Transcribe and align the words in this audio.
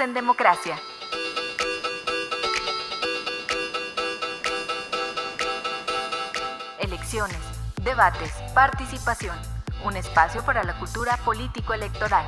En 0.00 0.14
Democracia. 0.14 0.78
Elecciones, 6.78 7.36
debates, 7.82 8.30
participación. 8.54 9.36
Un 9.84 9.96
espacio 9.96 10.44
para 10.44 10.62
la 10.62 10.78
cultura 10.78 11.16
político-electoral. 11.24 12.24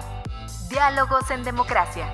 Diálogos 0.68 1.30
en 1.30 1.44
Democracia. 1.44 2.12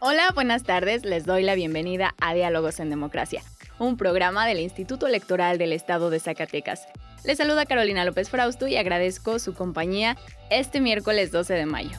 Hola, 0.00 0.30
buenas 0.34 0.62
tardes. 0.62 1.04
Les 1.04 1.26
doy 1.26 1.42
la 1.42 1.54
bienvenida 1.54 2.14
a 2.20 2.32
Diálogos 2.32 2.80
en 2.80 2.88
Democracia, 2.88 3.42
un 3.78 3.98
programa 3.98 4.46
del 4.46 4.58
Instituto 4.58 5.06
Electoral 5.06 5.58
del 5.58 5.74
Estado 5.74 6.08
de 6.08 6.20
Zacatecas. 6.20 6.88
Les 7.24 7.36
saluda 7.36 7.66
Carolina 7.66 8.06
López 8.06 8.30
Frausto 8.30 8.66
y 8.68 8.76
agradezco 8.76 9.38
su 9.38 9.52
compañía 9.52 10.16
este 10.50 10.80
miércoles 10.80 11.30
12 11.30 11.52
de 11.52 11.66
mayo. 11.66 11.98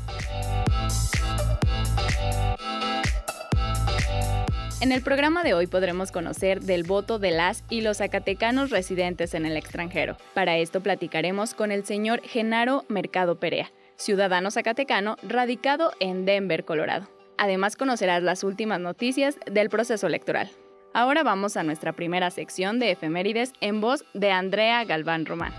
En 4.82 4.94
el 4.94 5.02
programa 5.02 5.44
de 5.44 5.54
hoy 5.54 5.68
podremos 5.68 6.10
conocer 6.10 6.62
del 6.62 6.84
voto 6.84 7.20
de 7.20 7.32
las 7.32 7.66
y 7.70 7.82
los 7.82 7.98
zacatecanos 7.98 8.70
residentes 8.70 9.34
en 9.34 9.46
el 9.46 9.58
extranjero. 9.58 10.16
Para 10.34 10.56
esto 10.56 10.80
platicaremos 10.80 11.54
con 11.54 11.74
el 11.74 11.84
señor 11.84 12.22
Genaro 12.24 12.86
Mercado 12.88 13.38
Perea, 13.42 13.74
ciudadano 13.98 14.52
zacatecano 14.52 15.18
radicado 15.22 15.92
en 16.00 16.26
Denver, 16.26 16.64
Colorado. 16.64 17.10
Además 17.38 17.76
conocerás 17.76 18.24
las 18.24 18.46
últimas 18.46 18.80
noticias 18.80 19.38
del 19.52 19.70
proceso 19.70 20.08
electoral. 20.08 20.50
Ahora 20.94 21.24
vamos 21.24 21.58
a 21.58 21.64
nuestra 21.64 21.92
primera 21.92 22.32
sección 22.32 22.80
de 22.80 22.92
efemérides 22.92 23.52
en 23.60 23.82
voz 23.82 24.06
de 24.14 24.32
Andrea 24.32 24.86
Galván 24.86 25.26
Román. 25.26 25.54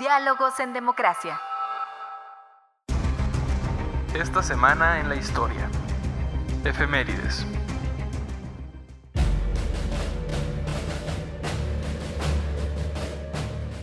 Diálogos 0.00 0.58
en 0.58 0.72
Democracia. 0.72 1.40
Esta 4.14 4.44
semana 4.44 5.00
en 5.00 5.08
la 5.08 5.16
historia. 5.16 5.68
Efemérides. 6.64 7.44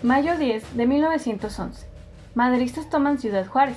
Mayo 0.01 0.37
10 0.37 0.77
de 0.77 0.87
1911. 0.87 1.85
Madristas 2.33 2.89
toman 2.89 3.19
Ciudad 3.19 3.45
Juárez. 3.45 3.75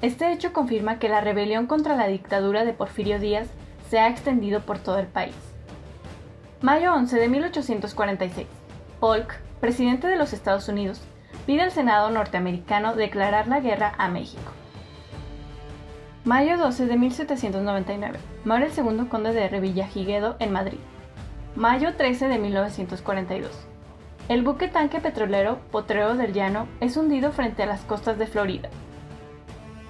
Este 0.00 0.32
hecho 0.32 0.52
confirma 0.52 1.00
que 1.00 1.08
la 1.08 1.20
rebelión 1.20 1.66
contra 1.66 1.96
la 1.96 2.06
dictadura 2.06 2.64
de 2.64 2.72
Porfirio 2.72 3.18
Díaz 3.18 3.48
se 3.88 3.98
ha 3.98 4.06
extendido 4.06 4.60
por 4.60 4.78
todo 4.78 5.00
el 5.00 5.08
país. 5.08 5.34
Mayo 6.60 6.94
11 6.94 7.18
de 7.18 7.28
1846. 7.28 8.46
Polk, 9.00 9.40
presidente 9.60 10.06
de 10.06 10.14
los 10.14 10.32
Estados 10.34 10.68
Unidos, 10.68 11.00
pide 11.46 11.62
al 11.62 11.72
Senado 11.72 12.10
norteamericano 12.10 12.94
declarar 12.94 13.48
la 13.48 13.58
guerra 13.58 13.92
a 13.98 14.08
México. 14.08 14.52
Mayo 16.30 16.58
12 16.58 16.86
de 16.86 16.96
1799. 16.96 18.20
Muere 18.44 18.66
el 18.66 18.70
segundo 18.70 19.08
conde 19.08 19.32
de 19.32 19.48
Revillagigedo 19.48 20.36
en 20.38 20.52
Madrid. 20.52 20.78
Mayo 21.56 21.96
13 21.96 22.28
de 22.28 22.38
1942. 22.38 23.50
El 24.28 24.44
buque 24.44 24.68
tanque 24.68 25.00
petrolero 25.00 25.58
Potrero 25.72 26.14
del 26.14 26.32
Llano 26.32 26.68
es 26.78 26.96
hundido 26.96 27.32
frente 27.32 27.64
a 27.64 27.66
las 27.66 27.80
costas 27.80 28.16
de 28.16 28.28
Florida. 28.28 28.68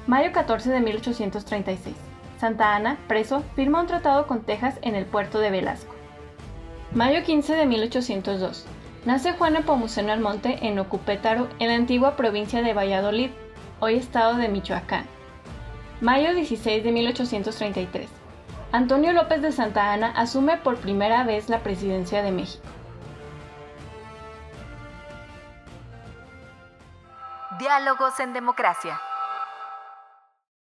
Mayo 0.06 0.32
14 0.32 0.70
de 0.70 0.80
1836. 0.80 1.94
Santa 2.38 2.74
Ana, 2.74 2.96
preso, 3.06 3.42
firma 3.54 3.82
un 3.82 3.86
tratado 3.86 4.26
con 4.26 4.40
Texas 4.40 4.78
en 4.80 4.94
el 4.94 5.04
puerto 5.04 5.40
de 5.40 5.50
Velasco. 5.50 5.94
Mayo 6.94 7.22
15 7.22 7.54
de 7.54 7.66
1802. 7.66 8.64
Nace 9.04 9.34
Juan 9.34 9.52
Nepomuceno 9.52 10.10
Almonte 10.10 10.66
en 10.66 10.78
Ocupétaro, 10.78 11.48
en 11.58 11.68
la 11.68 11.74
antigua 11.74 12.16
provincia 12.16 12.62
de 12.62 12.72
Valladolid, 12.72 13.28
hoy 13.80 13.96
estado 13.96 14.36
de 14.36 14.48
Michoacán. 14.48 15.04
Mayo 16.00 16.34
16 16.34 16.82
de 16.82 16.92
1833. 16.92 18.08
Antonio 18.72 19.12
López 19.12 19.42
de 19.42 19.52
Santa 19.52 19.92
Ana 19.92 20.12
asume 20.12 20.56
por 20.56 20.76
primera 20.76 21.24
vez 21.24 21.50
la 21.50 21.62
presidencia 21.62 22.22
de 22.22 22.32
México. 22.32 22.64
Diálogos 27.58 28.18
en 28.18 28.32
Democracia. 28.32 28.98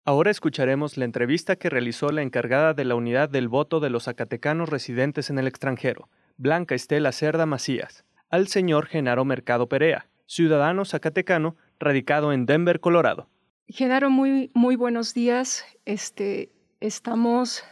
Ahora 0.05 0.29
escucharemos 0.29 0.97
la 0.97 1.05
entrevista 1.05 1.55
que 1.55 1.71
realizó 1.71 2.09
la 2.09 2.21
encargada 2.21 2.75
de 2.75 2.85
la 2.85 2.93
unidad 2.93 3.27
del 3.27 3.47
voto 3.47 3.79
de 3.79 3.89
los 3.89 4.03
zacatecanos 4.03 4.69
residentes 4.69 5.31
en 5.31 5.39
el 5.39 5.47
extranjero, 5.47 6.09
Blanca 6.37 6.75
Estela 6.75 7.11
Cerda 7.11 7.47
Macías, 7.47 8.05
al 8.29 8.49
señor 8.49 8.85
Genaro 8.85 9.25
Mercado 9.25 9.67
Perea, 9.67 10.05
ciudadano 10.27 10.85
zacatecano 10.85 11.55
radicado 11.79 12.33
en 12.33 12.45
Denver, 12.45 12.79
Colorado. 12.79 13.29
Genaro, 13.67 14.09
muy, 14.09 14.51
muy 14.53 14.75
buenos 14.75 15.13
días. 15.13 15.65
Este, 15.85 16.51
estamos 16.81 17.63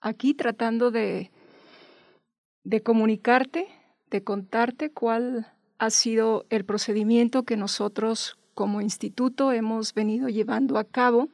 aquí 0.00 0.34
tratando 0.34 0.90
de, 0.90 1.32
de 2.62 2.82
comunicarte, 2.82 3.66
de 4.08 4.22
contarte 4.22 4.92
cuál 4.92 5.52
ha 5.78 5.90
sido 5.90 6.46
el 6.48 6.64
procedimiento 6.64 7.42
que 7.42 7.56
nosotros 7.56 8.38
como 8.54 8.80
instituto 8.80 9.50
hemos 9.50 9.94
venido 9.94 10.28
llevando 10.28 10.78
a 10.78 10.84
cabo 10.84 11.28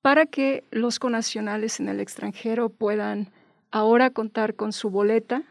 para 0.00 0.24
que 0.24 0.64
los 0.70 0.98
conacionales 0.98 1.78
en 1.78 1.88
el 1.88 2.00
extranjero 2.00 2.70
puedan 2.70 3.30
ahora 3.70 4.10
contar 4.10 4.54
con 4.54 4.72
su 4.72 4.88
boleta 4.88 5.42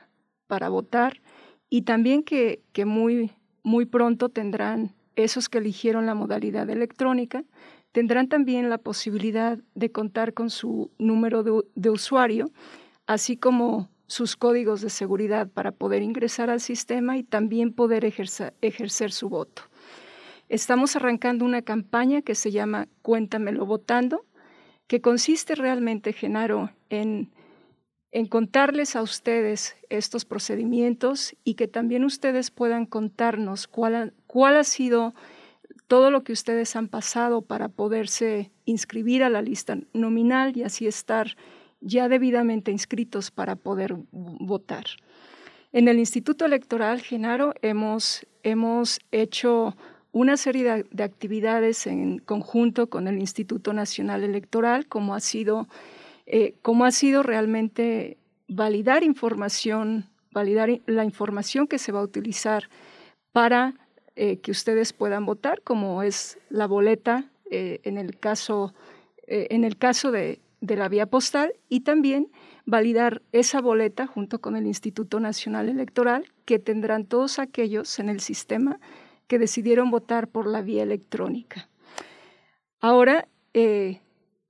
para 0.47 0.69
votar 0.69 1.21
y 1.69 1.83
también 1.83 2.23
que, 2.23 2.63
que 2.73 2.85
muy, 2.85 3.31
muy 3.61 3.85
pronto 3.85 4.29
tendrán 4.29 4.95
esos 5.23 5.49
que 5.49 5.57
eligieron 5.57 6.05
la 6.05 6.15
modalidad 6.15 6.69
electrónica 6.69 7.43
tendrán 7.91 8.27
también 8.27 8.69
la 8.69 8.77
posibilidad 8.77 9.57
de 9.75 9.91
contar 9.91 10.33
con 10.33 10.49
su 10.49 10.91
número 10.97 11.43
de, 11.43 11.89
usuario, 11.89 12.51
así 13.07 13.37
como 13.37 13.89
sus 14.07 14.35
códigos 14.35 14.81
de 14.81 14.89
seguridad 14.89 15.47
para 15.49 15.71
poder 15.71 16.01
ingresar 16.01 16.49
al 16.49 16.61
sistema 16.61 17.17
y 17.17 17.23
también 17.23 17.73
poder 17.73 18.05
ejercer, 18.05 19.11
su 19.11 19.29
voto. 19.29 19.63
Estamos 20.49 20.95
arrancando 20.95 21.45
una 21.45 21.61
campaña 21.61 22.21
que 22.21 22.35
se 22.35 22.51
llama 22.51 22.87
Cuéntamelo 23.01 23.65
votando, 23.65 24.25
que 24.87 25.01
consiste 25.01 25.53
realmente, 25.53 26.13
Genaro, 26.13 26.71
en, 26.89 27.29
en 28.11 28.25
contarles 28.25 28.95
a 28.95 29.01
ustedes 29.01 29.75
estos 29.89 30.25
procedimientos 30.25 31.35
y 31.43 31.53
que 31.53 31.67
también 31.67 32.03
ustedes 32.03 32.51
puedan 32.51 32.85
contarnos 32.85 33.67
cuál, 33.67 34.13
cuál 34.27 34.57
ha 34.57 34.63
sido 34.63 35.13
todo 35.87 36.11
lo 36.11 36.23
que 36.23 36.33
ustedes 36.33 36.75
han 36.75 36.87
pasado 36.87 37.41
para 37.41 37.69
poderse 37.69 38.51
inscribir 38.65 39.23
a 39.23 39.29
la 39.29 39.41
lista 39.41 39.77
nominal 39.93 40.55
y 40.55 40.63
así 40.63 40.87
estar 40.87 41.35
ya 41.81 42.09
debidamente 42.09 42.71
inscritos 42.71 43.31
para 43.31 43.55
poder 43.55 43.95
votar. 44.11 44.85
En 45.71 45.87
el 45.87 45.99
Instituto 45.99 46.45
Electoral, 46.45 47.01
Genaro, 47.01 47.53
hemos, 47.61 48.25
hemos 48.43 48.99
hecho 49.11 49.75
una 50.11 50.37
serie 50.37 50.85
de, 50.89 51.03
actividades 51.03 51.85
en 51.85 52.19
conjunto 52.19 52.89
con 52.89 53.07
el 53.07 53.19
Instituto 53.19 53.73
Nacional 53.73 54.23
Electoral, 54.23 54.87
como 54.87 55.13
ha 55.13 55.19
sido, 55.19 55.67
eh, 56.29 56.55
como 56.61 56.85
ha 56.85 56.91
sido 56.91 57.23
realmente 57.23 58.17
validar 58.47 59.03
información, 59.03 60.09
validar 60.31 60.69
la 60.85 61.03
información 61.03 61.67
que 61.67 61.79
se 61.79 61.91
va 61.91 61.99
a 61.99 62.03
utilizar 62.03 62.69
para 63.31 63.75
eh, 64.15 64.39
que 64.39 64.51
ustedes 64.51 64.91
puedan 64.91 65.25
votar, 65.25 65.61
como 65.61 66.03
es 66.03 66.37
la 66.49 66.67
boleta 66.67 67.31
eh, 67.49 67.79
en 67.83 67.97
el 67.97 68.17
caso, 68.17 68.73
eh, 69.27 69.47
en 69.51 69.63
el 69.63 69.77
caso 69.77 70.11
de 70.11 70.41
la 70.59 70.89
vía 70.89 71.05
postal, 71.05 71.53
y 71.69 71.81
también 71.81 72.29
validar 72.65 73.21
esa 73.31 73.61
boleta 73.61 74.07
junto 74.07 74.41
con 74.41 74.55
el 74.55 74.67
Instituto 74.67 75.19
Nacional 75.19 75.69
Electoral, 75.69 76.25
que 76.45 76.59
tendrán 76.59 77.05
todos 77.05 77.39
aquellos 77.39 77.97
en 77.99 78.09
el 78.09 78.19
sistema 78.19 78.79
que 79.27 79.39
decidieron 79.39 79.89
votar 79.89 80.27
por 80.27 80.47
la 80.47 80.61
vía 80.61 80.83
electrónica. 80.83 81.69
Ahora, 82.81 83.27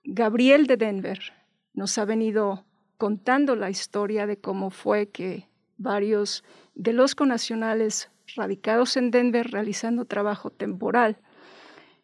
Gabriel 0.03 0.67
de 0.67 0.77
Denver 0.77 1.38
nos 1.79 1.97
ha 1.97 2.03
venido 2.03 2.65
contando 2.97 3.55
la 3.55 3.69
historia 3.69 4.27
de 4.27 4.35
cómo 4.35 4.69
fue 4.69 5.07
que 5.07 5.47
varios 5.77 6.43
de 6.75 6.91
los 6.91 7.15
conacionales 7.15 8.09
radicados 8.35 8.97
en 8.97 9.11
Denver 9.11 9.49
realizando 9.49 10.03
trabajo 10.03 10.49
temporal 10.49 11.15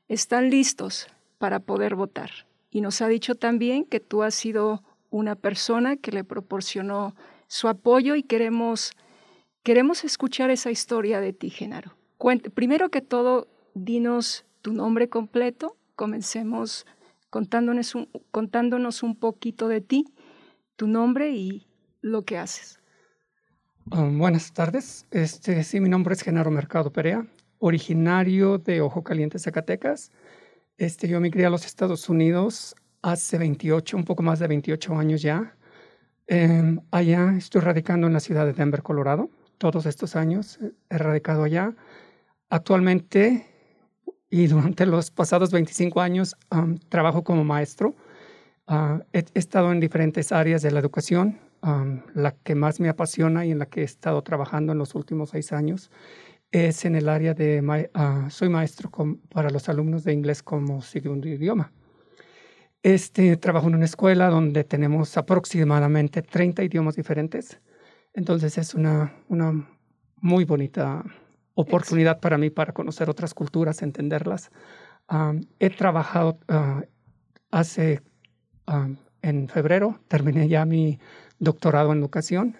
están 0.08 0.50
listos 0.50 1.08
para 1.40 1.60
poder 1.60 1.96
votar. 1.96 2.32
Y 2.72 2.80
nos 2.80 3.02
ha 3.02 3.10
dicho 3.10 3.36
también 3.36 3.84
que 3.84 4.00
tú 4.00 4.24
has 4.24 4.34
sido 4.34 4.82
una 5.10 5.36
persona 5.36 5.98
que 5.98 6.14
le 6.14 6.24
proporcionó 6.24 7.14
su 7.48 7.68
apoyo 7.68 8.16
y 8.16 8.24
queremos, 8.24 8.94
queremos 9.62 10.06
escuchar 10.06 10.52
esa 10.52 10.72
historia 10.72 11.20
de 11.20 11.34
ti, 11.34 11.50
Genaro. 11.50 11.98
primero 12.54 12.90
que 12.90 13.02
todo, 13.02 13.50
dinos 13.74 14.46
tu 14.62 14.72
nombre 14.72 15.10
completo. 15.10 15.76
Comencemos 15.98 16.86
contándonos 18.32 19.04
un, 19.04 19.16
poquito 19.18 19.68
de 19.68 19.82
ti, 19.82 20.06
tu 20.78 20.88
nombre 20.88 21.32
y 21.32 21.68
lo 22.00 22.24
que 22.24 22.38
haces. 22.38 22.80
Um, 23.92 24.18
buenas 24.18 24.54
tardes. 24.54 25.06
Este, 25.12 25.62
sí, 25.66 25.82
mi 25.82 25.90
nombre 25.90 26.14
es 26.14 26.22
Genaro 26.22 26.50
Mercado 26.50 26.94
Perea, 26.94 27.28
originario 27.60 28.58
de 28.58 28.80
Ojo 28.80 29.04
Caliente, 29.04 29.38
Zacatecas. 29.38 30.14
Este, 30.78 31.10
yo 31.10 31.20
migré 31.20 31.46
a 31.46 31.50
los 31.50 31.66
Estados 31.66 32.08
Unidos 32.08 32.74
hace 33.02 33.38
28, 33.38 33.98
un 33.98 34.06
poco 34.06 34.24
más 34.24 34.40
de 34.40 34.48
28 34.48 34.96
años 34.96 35.22
ya. 35.22 35.58
Em, 36.28 36.80
allá 36.92 37.34
estoy 37.38 37.60
radicando 37.60 38.08
en 38.08 38.14
la 38.14 38.22
ciudad 38.22 38.46
de 38.46 38.54
Denver, 38.54 38.82
Colorado. 38.82 39.30
Todos 39.58 39.86
estos 39.88 40.16
años 40.16 40.58
he 40.90 40.98
radicado 40.98 41.44
allá. 41.44 41.76
Actualmente 42.50 43.55
y 44.30 44.48
durante 44.48 44.86
los 44.86 45.12
pasados 45.12 45.52
25 45.52 46.02
años 46.02 46.36
trabajo 46.90 47.24
como 47.24 47.44
maestro. 47.44 47.96
Ah, 48.68 49.02
he, 49.14 49.24
estado 49.36 49.72
en 49.72 49.80
diferentes 49.80 50.32
áreas 50.32 50.62
de 50.62 50.72
la 50.72 50.80
educación. 50.80 51.40
la 52.14 52.32
que 52.44 52.54
más 52.56 52.80
me 52.80 52.90
apasiona 52.90 53.46
y 53.46 53.52
en 53.52 53.60
la 53.60 53.66
que 53.66 53.82
he 53.82 53.84
estado 53.84 54.22
trabajando 54.22 54.72
en 54.74 54.78
los 54.78 54.94
últimos 54.94 55.32
seis 55.32 55.52
años 55.52 55.90
es 56.52 56.86
en 56.86 56.96
el 56.96 57.10
área 57.10 57.34
de, 57.34 57.62
uh, 57.62 58.30
soy 58.30 58.50
maestro 58.50 58.92
para 59.30 59.50
los 59.50 59.68
alumnos 59.68 60.04
de 60.04 60.14
inglés 60.14 60.44
como 60.44 60.82
segundo 60.82 61.28
idioma. 61.28 61.72
Este, 62.84 63.36
trabajo 63.38 63.68
en 63.68 63.76
una 63.76 63.86
escuela 63.86 64.30
donde 64.30 64.64
tenemos 64.64 65.18
aproximadamente 65.18 66.22
30 66.22 66.64
idiomas 66.64 66.96
diferentes. 66.96 67.60
Entonces 68.14 68.58
es 68.58 68.76
una, 68.76 69.14
una 69.28 69.68
muy 70.18 70.46
bonita 70.46 71.04
oportunidad 71.56 72.20
para 72.20 72.38
mí 72.38 72.50
para 72.50 72.74
conocer 72.74 73.10
otras 73.10 73.34
culturas, 73.34 73.82
entenderlas. 73.82 74.52
he 75.60 75.70
trabajado 75.72 76.40
uh, 76.50 76.82
hace, 77.52 78.02
en 79.22 79.50
febrero, 79.50 80.00
terminé 80.08 80.48
ya 80.48 80.66
mi 80.66 81.00
doctorado 81.40 81.92
en 81.92 82.00
educación 82.00 82.58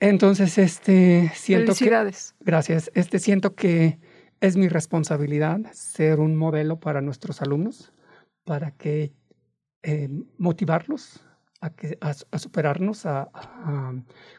entonces, 0.00 0.56
este, 0.56 1.30
siento 1.34 1.74
Felicidades. 1.74 2.34
que... 2.38 2.44
Gracias. 2.46 2.90
Este, 2.94 3.18
siento 3.18 3.54
que 3.54 4.00
es 4.40 4.56
mi 4.56 4.68
responsabilidad 4.68 5.60
ser 5.72 6.20
un 6.20 6.36
modelo 6.36 6.80
para 6.80 7.02
nuestros 7.02 7.42
alumnos, 7.42 7.92
para 8.44 8.70
que 8.70 9.12
eh, 9.82 10.08
motivarlos 10.38 11.22
a, 11.60 12.38
superarnos, 12.38 13.06
a, 13.06 13.30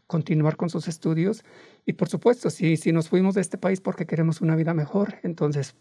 continuar 0.08 0.58
con 0.58 0.70
sus 0.70 0.88
estudios. 0.88 1.44
Y 1.86 1.94
por 1.94 2.10
supuesto, 2.10 2.50
si, 2.50 2.78
si 2.78 2.92
nos 2.92 3.10
fuimos 3.10 3.36
de 3.36 3.42
este 3.42 3.58
país 3.58 3.82
porque 3.82 4.06
queremos 4.06 4.42
una 4.42 4.56
vida 4.56 4.74
mejor, 4.74 5.20
entonces 5.24 5.76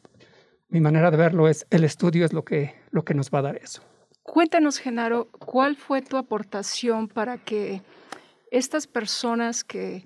mi 0.69 0.81
manera 0.81 1.11
de 1.11 1.17
verlo 1.17 1.49
es 1.49 1.67
el 1.71 1.85
estudio 1.85 2.25
es 2.25 2.33
lo 2.33 2.45
que, 2.45 2.75
lo 2.91 3.05
que 3.05 3.15
nos 3.15 3.31
va 3.31 3.41
a 3.41 3.43
dar 3.43 3.57
eso. 3.57 3.83
Cuéntanos, 4.23 4.79
Genaro, 4.79 5.29
¿cuál 5.33 5.77
fue 5.77 6.03
tu 6.03 6.17
aportación 6.17 7.09
para 7.09 7.39
que 7.39 7.83
estas 8.51 8.87
personas 8.87 9.65
que, 9.65 10.05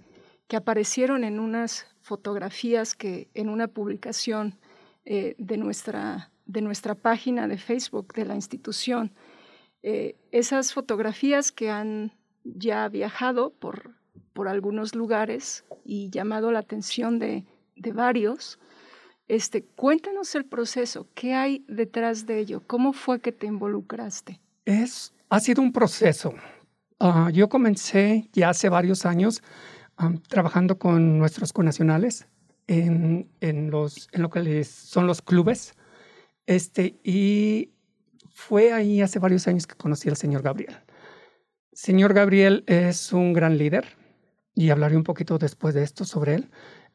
que 0.49 0.57
aparecieron 0.57 1.25
en 1.25 1.41
unas 1.41 1.87
fotografías 2.01 2.95
que 2.95 3.29
en 3.35 3.49
una 3.49 3.69
publicación 3.69 4.59
eh, 5.05 5.35
de, 5.39 5.57
nuestra, 5.57 6.31
de 6.47 6.61
nuestra 6.63 6.95
página 6.95 7.49
de 7.49 7.59
Facebook 7.59 8.15
de 8.15 8.25
la 8.25 8.35
institución, 8.35 9.13
eh, 9.87 10.17
esas 10.31 10.73
fotografías 10.73 11.53
que 11.53 11.71
han 11.71 12.11
ya 12.43 12.89
viajado 12.89 13.51
por, 13.51 13.91
por 14.33 14.49
algunos 14.49 14.95
lugares 14.95 15.67
y 15.85 16.09
llamado 16.09 16.51
la 16.53 16.61
atención 16.61 17.19
de, 17.19 17.45
de 17.77 17.93
varios, 17.93 18.59
este, 19.29 19.63
cuéntanos 19.63 20.35
el 20.37 20.47
proceso, 20.47 21.07
¿qué 21.15 21.35
hay 21.35 21.67
detrás 21.69 22.25
de 22.25 22.39
ello? 22.39 22.63
¿Cómo 22.67 22.95
fue 22.95 23.21
que 23.21 23.31
te 23.31 23.47
involucraste? 23.47 24.41
Es, 24.65 25.13
ha 25.29 25.39
sido 25.39 25.61
un 25.61 25.71
proceso. 25.71 26.33
Ah, 26.99 27.29
yo 27.31 27.51
comencé 27.51 28.31
ya 28.33 28.49
hace 28.49 28.71
varios 28.71 29.05
años 29.05 29.43
trabajando 30.29 30.79
con 30.79 31.19
nuestros 31.19 31.53
conacionales 31.53 32.27
en, 32.69 33.29
en, 33.41 33.71
los, 33.71 34.09
en 34.13 34.23
lo 34.23 34.31
que 34.31 34.65
son 34.65 35.07
los 35.07 35.21
clubes. 35.21 35.75
Este, 36.47 36.99
y 37.05 37.74
fue 38.35 38.73
ahí 38.73 39.01
hace 39.01 39.19
varios 39.19 39.49
años 39.49 39.67
que 39.67 39.75
conocí 39.75 40.11
al 40.11 40.17
señor 40.17 40.43
Gabriel. 40.43 40.77
Señor 41.73 42.13
Gabriel 42.13 42.65
es 42.67 43.13
un 43.13 43.33
gran 43.33 43.57
líder 43.57 43.97
y 44.55 44.69
hablaré 44.69 44.97
un 44.97 45.05
poquito 45.05 45.39
después 45.39 45.75
de 45.75 45.83
esto 45.83 46.05
sobre 46.05 46.35
él. 46.35 46.51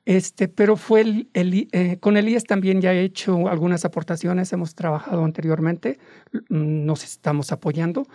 Este, 0.05 0.47
pero 0.47 0.75
fue 0.75 1.01
el, 1.01 1.29
eh, 1.33 1.97
con 1.99 2.17
Elías 2.17 2.43
también 2.43 2.81
ya 2.81 2.93
he 2.93 3.03
hecho 3.03 3.47
algunas 3.47 3.83
aportaciones, 3.85 4.53
hemos 4.53 4.75
trabajado 4.75 5.23
anteriormente, 5.23 5.99
nos 6.49 7.03
estamos 7.03 7.51
apoyando 7.51 8.05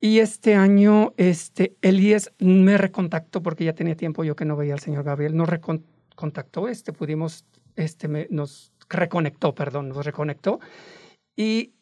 y 0.00 0.18
este 0.18 0.54
año, 0.54 1.14
este, 1.16 1.76
Elías 1.80 2.32
me 2.38 2.76
recontactó 2.76 3.42
porque 3.42 3.64
ya 3.64 3.74
tenía 3.74 3.96
tiempo 3.96 4.24
yo 4.24 4.36
que 4.36 4.44
no 4.44 4.56
veía 4.56 4.74
al 4.74 4.80
señor 4.80 5.04
Gabriel. 5.04 5.36
Nos 5.36 5.48
recontactó, 5.48 6.68
este, 6.68 6.92
pudimos, 6.92 7.46
este, 7.76 8.28
nos 8.30 8.72
reconectó, 8.88 9.54
perdón, 9.54 9.88
nos 9.88 10.04
reconectó. 10.04 10.60
Y 11.34 11.72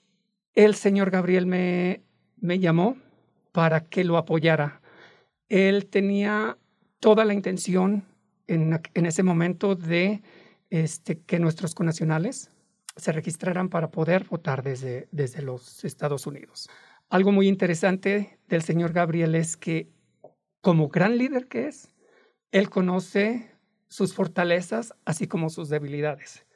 el 0.54 0.74
señor 0.74 1.10
Gabriel 1.10 1.46
me, 1.46 2.02
me 2.40 2.58
llamó 2.58 2.96
para 3.52 3.84
que 3.84 4.04
lo 4.04 4.16
apoyara. 4.16 4.80
Él 5.48 5.86
tenía 5.86 6.58
toda 7.00 7.24
la 7.24 7.34
intención 7.34 8.04
en, 8.46 8.80
en 8.94 9.06
ese 9.06 9.22
momento 9.22 9.74
de 9.74 10.22
este, 10.70 11.20
que 11.20 11.38
nuestros 11.38 11.74
conacionales 11.74 12.50
se 12.96 13.12
registraran 13.12 13.68
para 13.68 13.90
poder 13.90 14.24
votar 14.24 14.62
desde, 14.62 15.08
desde 15.10 15.42
los 15.42 15.84
Estados 15.84 16.26
Unidos. 16.26 16.68
Algo 17.10 17.32
muy 17.32 17.48
interesante 17.48 18.38
del 18.48 18.62
señor 18.62 18.92
Gabriel 18.92 19.34
es 19.34 19.56
que 19.56 19.88
como 20.60 20.88
gran 20.88 21.18
líder 21.18 21.46
que 21.46 21.68
es, 21.68 21.92
él 22.50 22.70
conoce 22.70 23.50
sus 23.88 24.14
fortalezas 24.14 24.94
así 25.04 25.26
como 25.26 25.50
sus 25.50 25.68
debilidades. 25.68 26.46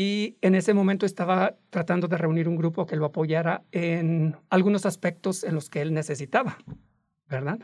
Y 0.00 0.36
en 0.42 0.54
ese 0.54 0.74
momento 0.74 1.06
estaba 1.06 1.56
tratando 1.70 2.06
de 2.06 2.16
reunir 2.16 2.46
un 2.46 2.54
grupo 2.54 2.86
que 2.86 2.94
lo 2.94 3.04
apoyara 3.04 3.64
en 3.72 4.36
algunos 4.48 4.86
aspectos 4.86 5.42
en 5.42 5.56
los 5.56 5.68
que 5.68 5.80
él 5.80 5.92
necesitaba, 5.92 6.56
¿verdad? 7.28 7.58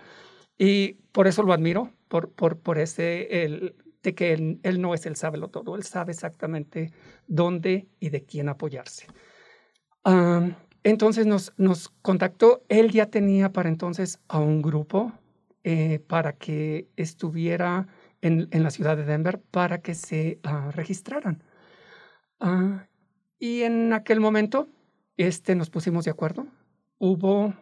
Y 0.58 0.94
por 1.12 1.28
eso 1.28 1.44
lo 1.44 1.52
admiro, 1.52 1.92
por, 2.08 2.32
por, 2.32 2.58
por 2.58 2.78
ese, 2.78 3.44
el, 3.44 3.76
de 4.02 4.16
que 4.16 4.32
él, 4.32 4.58
él 4.64 4.80
no 4.80 4.94
es 4.94 5.06
el 5.06 5.14
sábelo 5.14 5.46
todo, 5.46 5.76
él 5.76 5.84
sabe 5.84 6.10
exactamente 6.10 6.90
dónde 7.28 7.86
y 8.00 8.08
de 8.08 8.24
quién 8.24 8.48
apoyarse. 8.48 9.06
Entonces 10.82 11.26
nos, 11.26 11.52
nos 11.56 11.90
contactó, 12.02 12.64
él 12.68 12.90
ya 12.90 13.06
tenía 13.06 13.52
para 13.52 13.68
entonces 13.68 14.18
a 14.26 14.40
un 14.40 14.60
grupo 14.60 15.12
eh, 15.62 16.00
para 16.08 16.32
que 16.32 16.88
estuviera 16.96 17.86
en, 18.22 18.48
en, 18.50 18.64
la 18.64 18.70
ciudad 18.70 18.96
de 18.96 19.04
Denver 19.04 19.40
para 19.52 19.82
que 19.82 19.94
se 19.94 20.40
uh, 20.44 20.72
registraran. 20.72 21.44
Uh, 22.44 22.78
y 23.38 23.62
en 23.62 23.94
aquel 23.94 24.20
momento 24.20 24.68
este, 25.16 25.54
nos 25.54 25.70
pusimos 25.70 26.04
de 26.04 26.10
acuerdo. 26.10 26.46
Hubo 26.98 27.54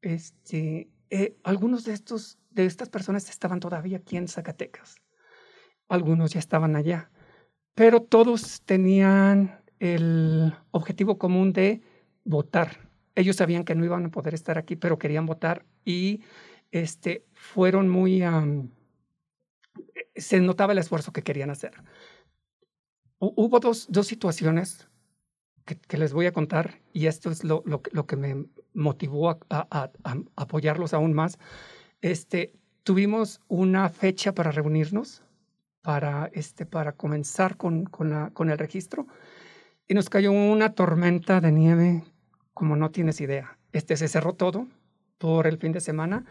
este, 0.00 0.88
eh, 1.10 1.36
algunos 1.44 1.84
de, 1.84 1.92
estos, 1.92 2.38
de 2.50 2.64
estas 2.64 2.88
personas 2.88 3.28
estaban 3.28 3.60
todavía 3.60 3.98
aquí 3.98 4.16
en 4.16 4.28
Zacatecas. 4.28 4.96
Algunos 5.88 6.32
ya 6.32 6.38
estaban 6.38 6.76
allá. 6.76 7.10
Pero 7.74 8.02
todos 8.02 8.62
tenían 8.62 9.60
el 9.78 10.54
objetivo 10.70 11.18
común 11.18 11.52
de 11.52 11.82
votar. 12.24 12.88
Ellos 13.14 13.36
sabían 13.36 13.64
que 13.64 13.74
no 13.74 13.84
iban 13.84 14.06
a 14.06 14.10
poder 14.10 14.32
estar 14.32 14.56
aquí, 14.56 14.76
pero 14.76 14.98
querían 14.98 15.26
votar 15.26 15.66
y 15.84 16.22
este, 16.70 17.26
fueron 17.34 17.90
muy... 17.90 18.22
se 20.16 20.40
notaba 20.40 20.72
el 20.72 20.78
esfuerzo 20.78 21.12
que 21.12 21.22
querían 21.22 21.50
hacer. 21.50 21.74
Hubo 23.24 23.60
dos, 23.60 23.86
dos 23.88 24.08
situaciones 24.08 24.88
que, 25.64 25.96
les 25.96 26.12
voy 26.12 26.26
a 26.26 26.32
contar 26.32 26.80
y 26.92 27.06
esto 27.06 27.30
es 27.30 27.44
lo, 27.44 27.62
que 27.82 28.16
me 28.16 28.46
motivó 28.74 29.30
a, 29.30 29.38
apoyarlos 30.34 30.92
aún 30.92 31.12
más. 31.12 31.38
Este, 32.00 32.52
tuvimos 32.82 33.40
una 33.46 33.88
fecha 33.90 34.34
para 34.34 34.50
reunirnos, 34.50 35.22
para, 35.82 36.30
este, 36.32 36.66
para 36.66 36.96
comenzar 36.96 37.56
con, 37.56 37.84
con 37.84 38.50
el 38.50 38.58
registro 38.58 39.06
y 39.86 39.94
nos 39.94 40.10
cayó 40.10 40.32
una 40.32 40.74
tormenta 40.74 41.40
de 41.40 41.52
nieve 41.52 42.02
como 42.54 42.74
no 42.74 42.90
tienes 42.90 43.20
idea. 43.20 43.56
Este 43.70 43.96
se 43.96 44.08
cerró 44.08 44.32
todo 44.34 44.66
por 45.18 45.46
el 45.46 45.58
fin 45.58 45.70
de 45.70 45.80
semana 45.80 46.24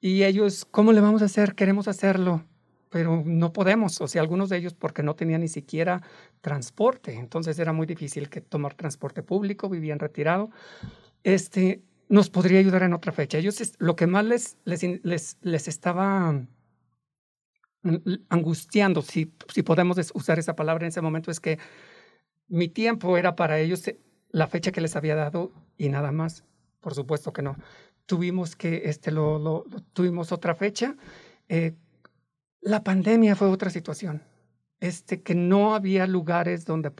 y 0.00 0.22
ellos, 0.22 0.64
¿cómo 0.70 0.92
le 0.92 1.00
vamos 1.00 1.22
a 1.22 1.24
hacer? 1.24 1.56
Queremos 1.56 1.88
hacerlo. 1.88 2.44
Pero 2.90 3.22
no 3.24 3.52
podemos. 3.52 4.00
O 4.00 4.08
sea, 4.08 4.22
algunos 4.22 4.48
de 4.48 4.58
ellos 4.58 4.74
porque 4.74 5.02
no 5.02 5.14
tenían 5.14 5.40
ni 5.40 5.48
siquiera 5.48 6.02
transporte. 6.40 7.14
Entonces 7.14 7.58
era 7.58 7.72
muy 7.72 7.86
difícil 7.86 8.28
que 8.28 8.40
tomar 8.40 8.74
transporte 8.74 9.22
público, 9.22 9.68
vivían 9.68 9.98
retirado. 9.98 10.50
Este, 11.22 11.82
nos 12.08 12.30
podría 12.30 12.60
ayudar 12.60 12.82
en 12.82 12.94
otra 12.94 13.12
fecha. 13.12 13.38
Ellos, 13.38 13.74
lo 13.78 13.96
que 13.96 14.06
más 14.06 14.24
les, 14.24 14.56
les, 14.64 15.36
les, 15.42 15.68
estaba 15.68 16.32
mm, 17.82 17.96
angustiando, 18.28 19.02
si, 19.02 19.32
si 19.52 19.62
podemos 19.62 19.98
usar 20.14 20.38
esa 20.38 20.56
palabra 20.56 20.86
en 20.86 20.88
ese 20.88 21.00
momento, 21.00 21.30
es 21.30 21.40
que 21.40 21.58
mi 22.48 22.68
tiempo 22.68 23.18
era 23.18 23.36
para 23.36 23.58
ellos 23.58 23.86
eh, 23.88 24.00
la 24.30 24.46
fecha 24.46 24.72
que 24.72 24.80
les 24.80 24.96
había 24.96 25.14
dado 25.14 25.52
y 25.76 25.88
nada 25.88 26.12
más. 26.12 26.44
Por 26.80 26.94
supuesto 26.94 27.32
que 27.32 27.42
no. 27.42 27.56
Tuvimos 28.06 28.56
que, 28.56 28.82
este, 28.84 29.10
lo, 29.10 29.64
tuvimos 29.92 30.32
otra 30.32 30.54
fecha. 30.54 30.96
Eh, 31.48 31.74
la 32.60 32.82
pandemia 32.82 33.36
fue 33.36 33.48
otra 33.48 33.70
situación. 33.70 34.22
Este, 34.80 35.22
que 35.22 35.34
no 35.34 35.74
había 35.74 36.06
lugares 36.06 36.64
donde, 36.64 36.92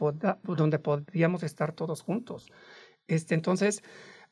donde 0.43 0.79
podíamos 0.79 1.43
estar 1.43 1.71
todos 1.71 2.01
juntos. 2.01 2.51
Este, 3.07 3.35
entonces, 3.35 3.83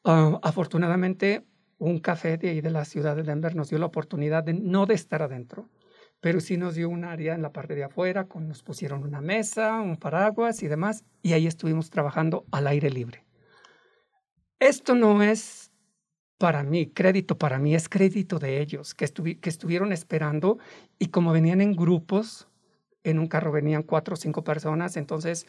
ah, 0.03 0.37
afortunadamente, 0.43 1.45
un 1.77 1.99
café 1.99 2.37
de 2.37 2.49
ahí 2.49 2.61
de 2.61 2.71
la 2.71 2.83
ciudad 2.83 3.15
de 3.15 3.23
Denver 3.23 3.55
nos 3.55 3.69
dio 3.69 3.79
la 3.79 3.85
oportunidad 3.85 4.43
de 4.43 4.53
no 4.53 4.85
de 4.85 4.95
estar 4.95 5.21
adentro, 5.21 5.69
pero 6.19 6.41
sí 6.41 6.57
nos 6.57 6.75
dio 6.75 6.89
un 6.89 7.05
área 7.05 7.35
en 7.35 7.41
la 7.41 7.53
parte 7.53 7.75
de 7.75 7.85
afuera, 7.85 8.25
con, 8.27 8.49
nos 8.49 8.63
pusieron 8.63 9.03
una 9.03 9.21
mesa, 9.21 9.79
un 9.79 9.95
paraguas 9.95 10.61
y 10.63 10.67
demás, 10.67 11.05
y 11.21 11.33
ahí 11.33 11.47
estuvimos 11.47 11.89
trabajando 11.89 12.45
al 12.51 12.67
aire 12.67 12.89
libre. 12.89 13.23
Esto 14.59 14.95
no 14.95 15.21
es 15.23 15.71
para 16.37 16.63
mí, 16.63 16.87
crédito 16.87 17.37
para 17.37 17.59
mí, 17.59 17.75
es 17.75 17.89
crédito 17.89 18.39
de 18.39 18.61
ellos, 18.61 18.93
que, 18.93 19.07
que 19.39 19.49
estuvieron 19.49 19.91
esperando 19.91 20.59
y 20.99 21.07
como 21.07 21.31
venían 21.31 21.61
en 21.61 21.75
grupos, 21.75 22.47
en 23.03 23.19
un 23.19 23.27
carro 23.27 23.51
venían 23.51 23.83
cuatro 23.83 24.13
o 24.13 24.17
cinco 24.17 24.43
personas, 24.43 24.97
entonces 24.97 25.47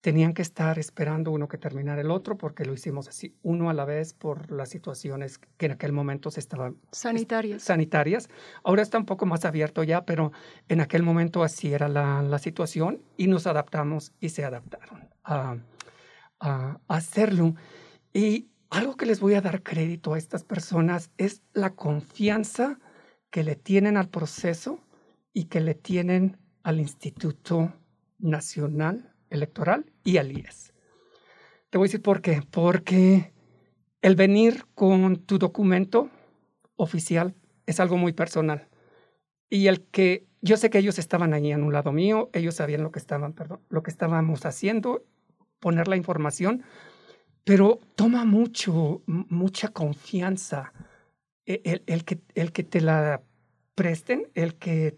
tenían 0.00 0.34
que 0.34 0.42
estar 0.42 0.78
esperando 0.78 1.30
uno 1.30 1.48
que 1.48 1.56
terminara 1.56 2.02
el 2.02 2.10
otro 2.10 2.36
porque 2.36 2.66
lo 2.66 2.74
hicimos 2.74 3.08
así, 3.08 3.34
uno 3.42 3.70
a 3.70 3.74
la 3.74 3.86
vez 3.86 4.12
por 4.12 4.50
las 4.50 4.68
situaciones 4.68 5.38
que 5.38 5.66
en 5.66 5.72
aquel 5.72 5.92
momento 5.92 6.30
se 6.30 6.40
estaban... 6.40 6.76
Sanitarias. 6.92 7.62
Sanitarias. 7.62 8.28
Ahora 8.64 8.82
está 8.82 8.98
un 8.98 9.06
poco 9.06 9.24
más 9.24 9.46
abierto 9.46 9.82
ya, 9.82 10.04
pero 10.04 10.32
en 10.68 10.82
aquel 10.82 11.02
momento 11.02 11.42
así 11.42 11.72
era 11.72 11.88
la, 11.88 12.22
la 12.22 12.38
situación 12.38 13.00
y 13.16 13.28
nos 13.28 13.46
adaptamos 13.46 14.12
y 14.20 14.28
se 14.28 14.44
adaptaron 14.44 15.08
a, 15.24 15.56
a, 16.38 16.78
a 16.86 16.94
hacerlo. 16.94 17.54
Y 18.12 18.50
algo 18.74 18.96
que 18.96 19.06
les 19.06 19.20
voy 19.20 19.34
a 19.34 19.40
dar 19.40 19.62
crédito 19.62 20.14
a 20.14 20.18
estas 20.18 20.42
personas 20.42 21.12
es 21.16 21.42
la 21.52 21.74
confianza 21.76 22.80
que 23.30 23.44
le 23.44 23.54
tienen 23.54 23.96
al 23.96 24.08
proceso 24.08 24.80
y 25.32 25.44
que 25.44 25.60
le 25.60 25.74
tienen 25.74 26.38
al 26.64 26.80
Instituto 26.80 27.72
Nacional 28.18 29.14
Electoral 29.30 29.92
y 30.02 30.16
al 30.16 30.32
IES. 30.32 30.72
Te 31.70 31.78
voy 31.78 31.86
a 31.86 31.88
decir 31.88 32.02
por 32.02 32.20
qué. 32.20 32.42
Porque 32.50 33.32
el 34.02 34.16
venir 34.16 34.64
con 34.74 35.24
tu 35.24 35.38
documento 35.38 36.10
oficial 36.74 37.36
es 37.66 37.78
algo 37.78 37.96
muy 37.96 38.12
personal. 38.12 38.68
Y 39.48 39.68
el 39.68 39.84
que 39.86 40.26
yo 40.42 40.56
sé 40.56 40.68
que 40.68 40.78
ellos 40.78 40.98
estaban 40.98 41.32
ahí 41.32 41.52
en 41.52 41.62
un 41.62 41.72
lado 41.72 41.92
mío, 41.92 42.28
ellos 42.32 42.56
sabían 42.56 42.82
lo 42.82 42.90
que 42.90 42.98
estaban, 42.98 43.34
perdón, 43.34 43.60
lo 43.68 43.84
que 43.84 43.90
estábamos 43.90 44.44
haciendo, 44.46 45.04
poner 45.60 45.86
la 45.86 45.96
información, 45.96 46.64
pero 47.44 47.78
toma 47.94 48.24
mucho, 48.24 49.02
mucha 49.06 49.68
confianza 49.68 50.72
e, 51.46 51.82
el, 51.86 52.04
que, 52.04 52.20
el 52.34 52.52
que 52.52 52.64
te 52.64 52.80
la 52.80 53.22
presten, 53.74 54.28
el 54.34 54.54
que 54.54 54.96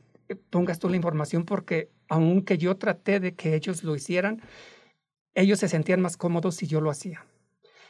pongas 0.50 0.78
tú 0.78 0.88
la 0.88 0.96
información, 0.96 1.44
porque 1.44 1.90
aunque 2.08 2.56
yo 2.56 2.76
traté 2.76 3.20
de 3.20 3.34
que 3.34 3.54
ellos 3.54 3.82
lo 3.82 3.96
hicieran, 3.96 4.42
ellos 5.34 5.58
se 5.58 5.68
sentían 5.68 6.00
más 6.00 6.16
cómodos 6.16 6.56
si 6.56 6.66
yo 6.66 6.80
lo 6.80 6.90
hacía. 6.90 7.26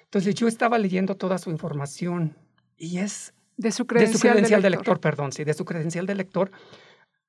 Entonces 0.05 0.35
yo 0.35 0.49
estaba 0.49 0.79
leyendo 0.79 1.17
toda 1.17 1.39
su 1.39 1.51
información 1.51 2.37
y 2.77 2.99
es 2.99 3.35
de 3.57 3.73
su 3.73 3.87
credencial, 3.87 4.63
de, 4.63 4.71
lector. 4.71 5.01
perdón, 5.01 5.33
sí, 5.33 5.45
de 5.45 5.55
su 5.55 5.65
credencial 5.65 6.07
de 6.07 6.15
lector. 6.15 6.51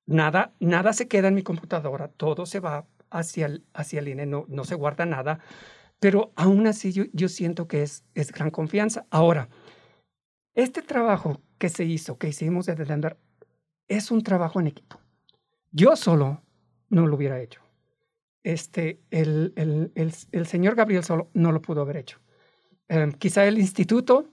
Nada, 0.05 0.53
nada 0.59 0.93
se 0.93 1.07
queda 1.07 1.27
en 1.27 1.35
mi 1.35 1.43
computadora, 1.43 2.07
todo 2.07 2.45
se 2.45 2.59
va 2.59 2.85
hacia 3.09 3.45
el, 3.47 3.63
hacia 3.73 3.99
el 3.99 4.07
INE, 4.07 4.25
no, 4.25 4.45
no 4.47 4.63
se 4.63 4.75
guarda 4.75 5.05
nada. 5.05 5.39
Pero 5.99 6.31
aún 6.35 6.67
así 6.67 6.91
yo, 6.91 7.29
siento 7.29 7.67
que 7.67 7.81
es, 7.81 8.03
es 8.13 8.31
gran 8.31 8.51
confianza. 8.51 9.05
Ahora, 9.09 9.49
este 10.53 10.81
trabajo 10.81 11.41
que 11.57 11.69
se 11.69 11.85
hizo, 11.85 12.17
que 12.17 12.29
hicimos 12.29 12.67
desde 12.67 12.85
Denver, 12.85 13.17
es 13.87 14.11
un 14.11 14.21
trabajo 14.21 14.59
en 14.59 14.67
equipo. 14.67 14.99
Yo 15.71 15.95
solo 15.95 16.43
no 16.89 17.07
lo 17.07 17.15
hubiera 17.15 17.41
hecho. 17.41 17.61
Este, 18.43 19.01
el, 19.11 19.53
el, 19.55 19.91
el, 20.31 20.45
señor 20.45 20.75
Gabriel 20.75 21.03
solo 21.03 21.29
no 21.33 21.51
lo 21.51 21.61
pudo 21.61 21.81
haber 21.81 21.97
hecho. 21.97 22.19
Em, 22.87 23.11
quizá 23.11 23.45
el 23.45 23.57
instituto 23.57 24.29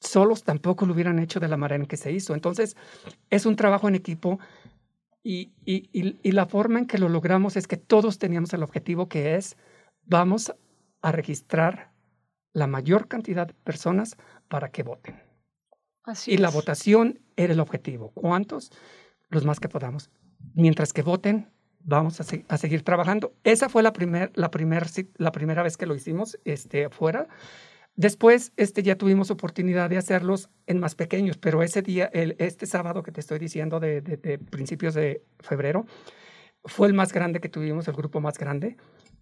solos 0.00 0.44
tampoco 0.44 0.86
lo 0.86 0.94
hubieran 0.94 1.18
hecho 1.18 1.40
de 1.40 1.48
la 1.48 1.56
manera 1.56 1.82
en 1.82 1.86
que 1.86 1.96
se 1.96 2.12
hizo. 2.12 2.34
Entonces, 2.34 2.76
es 3.28 3.44
un 3.44 3.56
trabajo 3.56 3.88
en 3.88 3.96
equipo 3.96 4.38
y, 5.22 5.52
y, 5.64 5.88
y, 5.92 6.18
y 6.22 6.32
la 6.32 6.46
forma 6.46 6.78
en 6.78 6.86
que 6.86 6.98
lo 6.98 7.08
logramos 7.08 7.56
es 7.56 7.66
que 7.66 7.76
todos 7.76 8.18
teníamos 8.18 8.52
el 8.52 8.62
objetivo 8.62 9.08
que 9.08 9.34
es, 9.34 9.56
vamos 10.04 10.54
a 11.06 11.12
registrar 11.12 11.92
la 12.52 12.66
mayor 12.66 13.06
cantidad 13.06 13.46
de 13.46 13.54
personas 13.54 14.16
para 14.48 14.70
que 14.70 14.82
voten. 14.82 15.14
Así 16.02 16.32
y 16.32 16.36
la 16.36 16.50
votación 16.50 17.20
era 17.36 17.52
el 17.52 17.60
objetivo. 17.60 18.10
¿Cuántos? 18.10 18.72
Los 19.28 19.44
más 19.44 19.60
que 19.60 19.68
podamos. 19.68 20.10
Mientras 20.54 20.92
que 20.92 21.02
voten, 21.02 21.48
vamos 21.78 22.20
a, 22.20 22.24
a 22.48 22.56
seguir 22.58 22.82
trabajando. 22.82 23.36
Esa 23.44 23.68
fue 23.68 23.84
la, 23.84 23.92
primer, 23.92 24.32
la, 24.34 24.50
primer, 24.50 24.88
la 25.16 25.30
primera 25.30 25.62
vez 25.62 25.76
que 25.76 25.86
lo 25.86 25.94
hicimos 25.94 26.40
este, 26.44 26.90
fuera. 26.90 27.28
Después 27.94 28.52
este, 28.56 28.82
ya 28.82 28.96
tuvimos 28.96 29.30
oportunidad 29.30 29.88
de 29.88 29.98
hacerlos 29.98 30.50
en 30.66 30.80
más 30.80 30.96
pequeños, 30.96 31.38
pero 31.38 31.62
ese 31.62 31.82
día, 31.82 32.10
el, 32.12 32.34
este 32.40 32.66
sábado 32.66 33.04
que 33.04 33.12
te 33.12 33.20
estoy 33.20 33.38
diciendo 33.38 33.78
de, 33.78 34.00
de, 34.00 34.16
de 34.16 34.38
principios 34.38 34.94
de 34.94 35.22
febrero, 35.38 35.86
fue 36.64 36.88
el 36.88 36.94
más 36.94 37.12
grande 37.12 37.38
que 37.38 37.48
tuvimos, 37.48 37.86
el 37.86 37.94
grupo 37.94 38.20
más 38.20 38.38
grande. 38.38 38.76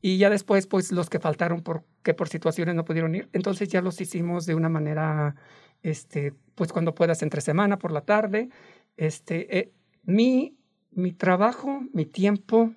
Y 0.07 0.19
ya 0.19 0.29
después, 0.29 0.67
pues 0.67 0.93
los 0.93 1.09
que 1.09 1.19
faltaron 1.19 1.63
porque 1.63 2.13
por 2.13 2.29
situaciones 2.29 2.75
no 2.75 2.85
pudieron 2.85 3.15
ir, 3.15 3.31
entonces 3.33 3.71
ya 3.71 3.81
los 3.81 4.03
hicimos 4.03 4.45
de 4.45 4.55
una 4.55 4.69
manera, 4.69 5.35
este, 5.83 6.35
pues 6.55 6.75
cuando 6.75 6.95
puedas 6.95 7.23
entre 7.23 7.41
semana, 7.41 7.79
por 7.79 7.91
la 7.91 8.03
tarde. 8.03 8.51
Este, 8.99 9.59
eh, 9.59 9.73
mi, 10.03 10.59
mi 10.91 11.13
trabajo, 11.13 11.85
mi 11.95 12.05
tiempo, 12.05 12.75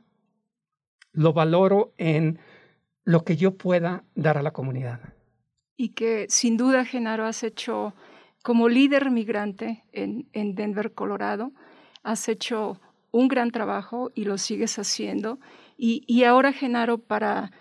lo 1.11 1.33
valoro 1.33 1.91
en 1.97 2.39
lo 3.03 3.25
que 3.25 3.35
yo 3.35 3.57
pueda 3.57 4.05
dar 4.15 4.37
a 4.37 4.41
la 4.41 4.53
comunidad. 4.53 5.01
Y 5.75 5.89
que 5.89 6.27
sin 6.29 6.55
duda, 6.55 6.85
Genaro, 6.85 7.25
has 7.25 7.43
hecho 7.43 7.93
como 8.41 8.69
líder 8.69 9.11
migrante 9.11 9.83
en, 9.91 10.29
en 10.31 10.55
Denver, 10.55 10.93
Colorado, 10.93 11.51
has 12.03 12.29
hecho 12.29 12.79
un 13.11 13.27
gran 13.27 13.51
trabajo 13.51 14.11
y 14.15 14.23
lo 14.23 14.37
sigues 14.37 14.79
haciendo. 14.79 15.39
Y, 15.77 16.23
ahora, 16.23 16.53
Genaro, 16.53 16.97
para, 16.97 17.51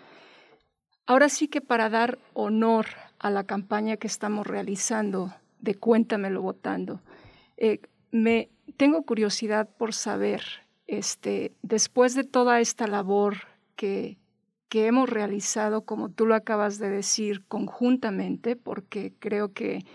ahora 1.05 1.29
sí 1.29 1.47
que 1.47 1.61
para 1.61 1.89
dar 1.89 2.17
honor 2.33 2.87
a 3.19 3.29
la 3.29 3.43
campaña 3.43 3.97
que 3.97 4.07
estamos 4.07 4.47
realizando 4.47 5.33
de 5.59 5.75
Cuéntamelo 5.75 6.41
votando, 6.41 7.01
eh, 7.57 7.79
me 8.11 8.49
tengo 8.77 9.03
curiosidad 9.03 9.69
por 9.77 9.93
saber, 9.93 10.41
este, 10.87 11.53
después 11.61 12.15
de 12.15 12.23
toda 12.23 12.59
esta 12.59 12.87
labor 12.87 13.37
que, 13.75 14.17
que 14.69 14.87
hemos 14.87 15.09
realizado, 15.09 15.81
como 15.81 16.09
tú 16.09 16.25
lo 16.25 16.35
acabas 16.35 16.79
de 16.79 16.89
decir, 16.89 17.43
conjuntamente, 17.47 18.55
porque 18.55 19.13
creo 19.19 19.53
que 19.53 19.85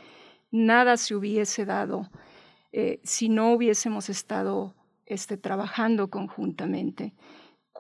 nada 0.52 0.97
se 0.97 1.14
hubiese 1.14 1.64
dado 1.64 2.09
eh, 2.73 3.00
si 3.02 3.29
no 3.29 3.52
hubiésemos 3.52 4.09
estado 4.09 4.75
este, 5.07 5.37
trabajando 5.37 6.09
conjuntamente. 6.09 7.12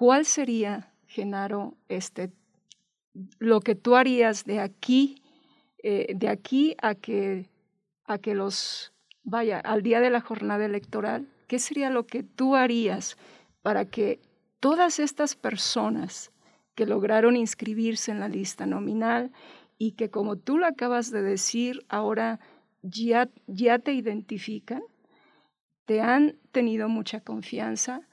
¿Cuál 0.02 0.24
sería, 0.24 0.92
Genaro, 1.06 1.76
este, 1.88 2.32
lo 3.38 3.60
que 3.60 3.76
tú 3.76 3.94
harías 3.94 4.44
de 4.44 4.58
aquí, 4.58 5.22
eh, 5.80 6.12
de 6.16 6.28
aquí 6.28 6.74
a 6.82 6.96
que, 6.96 7.48
a 8.06 8.18
que 8.18 8.34
los, 8.34 8.92
vaya, 9.22 9.60
al 9.60 9.84
día 9.84 10.00
de 10.00 10.10
la 10.10 10.20
jornada 10.20 10.64
electoral? 10.64 11.28
¿Qué 11.46 11.60
sería 11.60 11.88
lo 11.88 12.04
que 12.08 12.24
tú 12.24 12.56
harías 12.56 13.16
para 13.62 13.84
que 13.84 14.18
todas 14.58 14.98
estas 14.98 15.36
personas 15.36 16.32
que 16.74 16.84
lograron 16.84 17.36
inscribirse 17.36 18.10
en 18.10 18.18
la 18.18 18.28
lista 18.28 18.66
nominal 18.66 19.30
y 19.78 19.92
que, 19.92 20.10
como 20.10 20.34
tú 20.34 20.58
lo 20.58 20.66
acabas 20.66 21.12
de 21.12 21.22
decir, 21.22 21.86
ahora 21.88 22.40
ya, 22.82 23.30
ya 23.46 23.78
te 23.78 23.92
identifican, 23.92 24.82
te 25.84 26.00
han 26.00 26.40
tenido 26.50 26.88
mucha 26.88 27.20
confianza, 27.20 28.08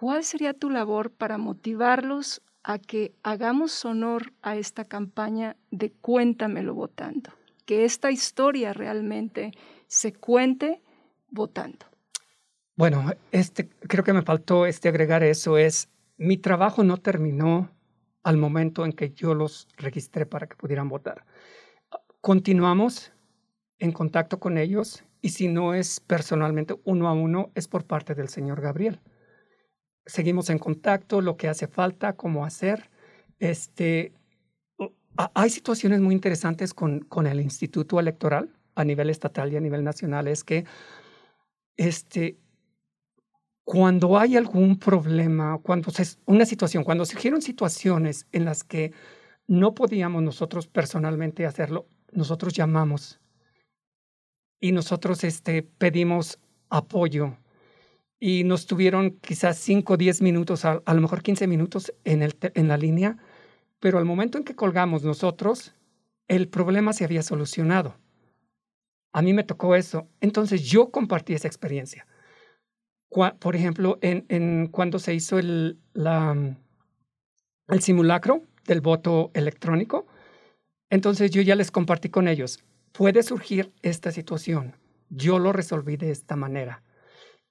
¿cuál 0.00 0.24
sería 0.24 0.54
tu 0.54 0.70
labor 0.70 1.10
para 1.10 1.36
motivarlos 1.36 2.40
a 2.62 2.78
que 2.78 3.12
hagamos 3.22 3.84
honor 3.84 4.32
a 4.40 4.56
esta 4.56 4.86
campaña 4.86 5.58
de 5.70 5.92
Cuéntamelo 5.92 6.72
votando? 6.72 7.30
Que 7.66 7.84
esta 7.84 8.10
historia 8.10 8.72
realmente 8.72 9.52
se 9.88 10.14
cuente 10.14 10.82
votando. 11.28 11.84
Bueno, 12.76 13.12
este, 13.30 13.68
creo 13.68 14.02
que 14.02 14.14
me 14.14 14.22
faltó 14.22 14.64
este 14.64 14.88
agregar 14.88 15.22
eso, 15.22 15.58
es 15.58 15.90
mi 16.16 16.38
trabajo 16.38 16.82
no 16.82 16.96
terminó 16.96 17.70
al 18.22 18.38
momento 18.38 18.86
en 18.86 18.94
que 18.94 19.10
yo 19.10 19.34
los 19.34 19.68
registré 19.76 20.24
para 20.24 20.46
que 20.46 20.56
pudieran 20.56 20.88
votar. 20.88 21.26
Continuamos 22.22 23.12
en 23.78 23.92
contacto 23.92 24.40
con 24.40 24.56
ellos 24.56 25.04
y 25.20 25.28
si 25.28 25.48
no 25.48 25.74
es 25.74 26.00
personalmente 26.00 26.80
uno 26.84 27.06
a 27.06 27.12
uno, 27.12 27.50
es 27.54 27.68
por 27.68 27.84
parte 27.84 28.14
del 28.14 28.30
señor 28.30 28.62
Gabriel. 28.62 28.98
Seguimos 30.06 30.50
en 30.50 30.58
contacto, 30.58 31.20
lo 31.20 31.36
que 31.36 31.48
hace 31.48 31.66
falta, 31.66 32.14
cómo 32.14 32.44
hacer. 32.44 32.90
Este, 33.38 34.12
hay 35.34 35.50
situaciones 35.50 36.00
muy 36.00 36.14
interesantes 36.14 36.74
con, 36.74 37.00
con 37.00 37.26
el 37.26 37.40
Instituto 37.40 38.00
Electoral 38.00 38.50
a 38.74 38.84
nivel 38.84 39.10
estatal 39.10 39.52
y 39.52 39.56
a 39.56 39.60
nivel 39.60 39.84
nacional, 39.84 40.28
es 40.28 40.44
que 40.44 40.64
este, 41.76 42.38
cuando 43.64 44.18
hay 44.18 44.36
algún 44.36 44.78
problema, 44.78 45.58
cuando 45.62 45.90
se, 45.90 46.18
una 46.26 46.44
situación, 46.44 46.84
cuando 46.84 47.04
surgieron 47.04 47.42
situaciones 47.42 48.26
en 48.32 48.44
las 48.44 48.64
que 48.64 48.92
no 49.46 49.74
podíamos 49.74 50.22
nosotros 50.22 50.66
personalmente 50.66 51.46
hacerlo, 51.46 51.86
nosotros 52.12 52.52
llamamos 52.52 53.20
y 54.60 54.72
nosotros 54.72 55.24
este, 55.24 55.62
pedimos 55.62 56.38
apoyo 56.68 57.36
y 58.20 58.44
nos 58.44 58.66
tuvieron 58.66 59.18
quizás 59.22 59.56
5 59.58 59.94
o 59.94 59.96
10 59.96 60.20
minutos, 60.20 60.66
a, 60.66 60.82
lo 60.86 61.00
mejor 61.00 61.22
15 61.22 61.46
minutos 61.46 61.92
en, 62.04 62.22
el, 62.22 62.36
en 62.54 62.68
la 62.68 62.76
línea, 62.76 63.16
pero 63.80 63.98
al 63.98 64.04
momento 64.04 64.36
en 64.36 64.44
que 64.44 64.54
colgamos 64.54 65.02
nosotros, 65.02 65.74
el 66.28 66.48
problema 66.48 66.92
se 66.92 67.04
había 67.04 67.22
solucionado. 67.22 67.96
A 69.12 69.22
mí 69.22 69.32
me 69.32 69.42
tocó 69.42 69.74
eso. 69.74 70.06
Entonces 70.20 70.62
yo 70.62 70.90
compartí 70.90 71.32
esa 71.32 71.48
experiencia. 71.48 72.06
Por 73.08 73.56
ejemplo, 73.56 73.98
en, 74.02 74.26
en 74.28 74.68
cuando 74.68 75.00
se 75.00 75.14
hizo 75.14 75.38
el, 75.38 75.80
la, 75.94 76.56
el 77.66 77.82
simulacro 77.82 78.42
del 78.66 78.82
voto 78.82 79.32
electrónico, 79.34 80.06
entonces 80.90 81.30
yo 81.30 81.42
ya 81.42 81.56
les 81.56 81.72
compartí 81.72 82.10
con 82.10 82.28
ellos, 82.28 82.62
puede 82.92 83.22
surgir 83.22 83.72
esta 83.82 84.12
situación. 84.12 84.76
Yo 85.08 85.40
lo 85.40 85.52
resolví 85.52 85.96
de 85.96 86.12
esta 86.12 86.36
manera. 86.36 86.84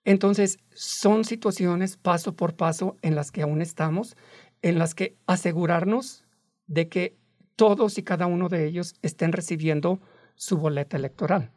Entonces, 0.10 0.58
son 0.74 1.24
situaciones 1.24 1.96
paso 1.96 2.36
por 2.36 2.56
paso 2.56 2.98
en 3.04 3.14
las 3.14 3.30
que 3.30 3.44
aún 3.44 3.62
estamos, 3.62 4.18
en 4.64 4.80
las 4.80 4.96
que 4.96 5.16
asegurarnos 5.28 6.26
de 6.66 6.90
que 6.90 7.16
todos 7.56 7.96
y 8.00 8.02
cada 8.02 8.26
uno 8.26 8.50
de 8.50 8.66
ellos 8.66 8.96
estén 9.04 9.34
recibiendo 9.34 10.00
su 10.34 10.58
boleta 10.58 10.98
electoral. 10.98 11.52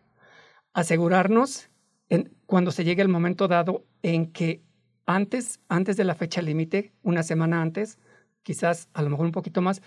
Asegurarnos 0.75 1.71
en, 2.11 2.31
cuando 2.45 2.73
se 2.73 2.85
llegue 2.85 3.01
el 3.01 3.09
momento 3.09 3.49
dado 3.49 3.87
en 4.03 4.31
que 4.31 4.61
antes, 5.07 5.61
antes 5.71 5.97
de 5.97 6.05
la 6.05 6.15
fecha 6.15 6.43
límite, 6.43 6.93
una 7.03 7.23
semana 7.23 7.63
antes, 7.63 7.99
quizás 8.43 8.91
a 8.93 9.01
lo 9.01 9.09
mejor 9.09 9.25
un 9.25 9.33
poquito 9.33 9.63
más, 9.63 9.81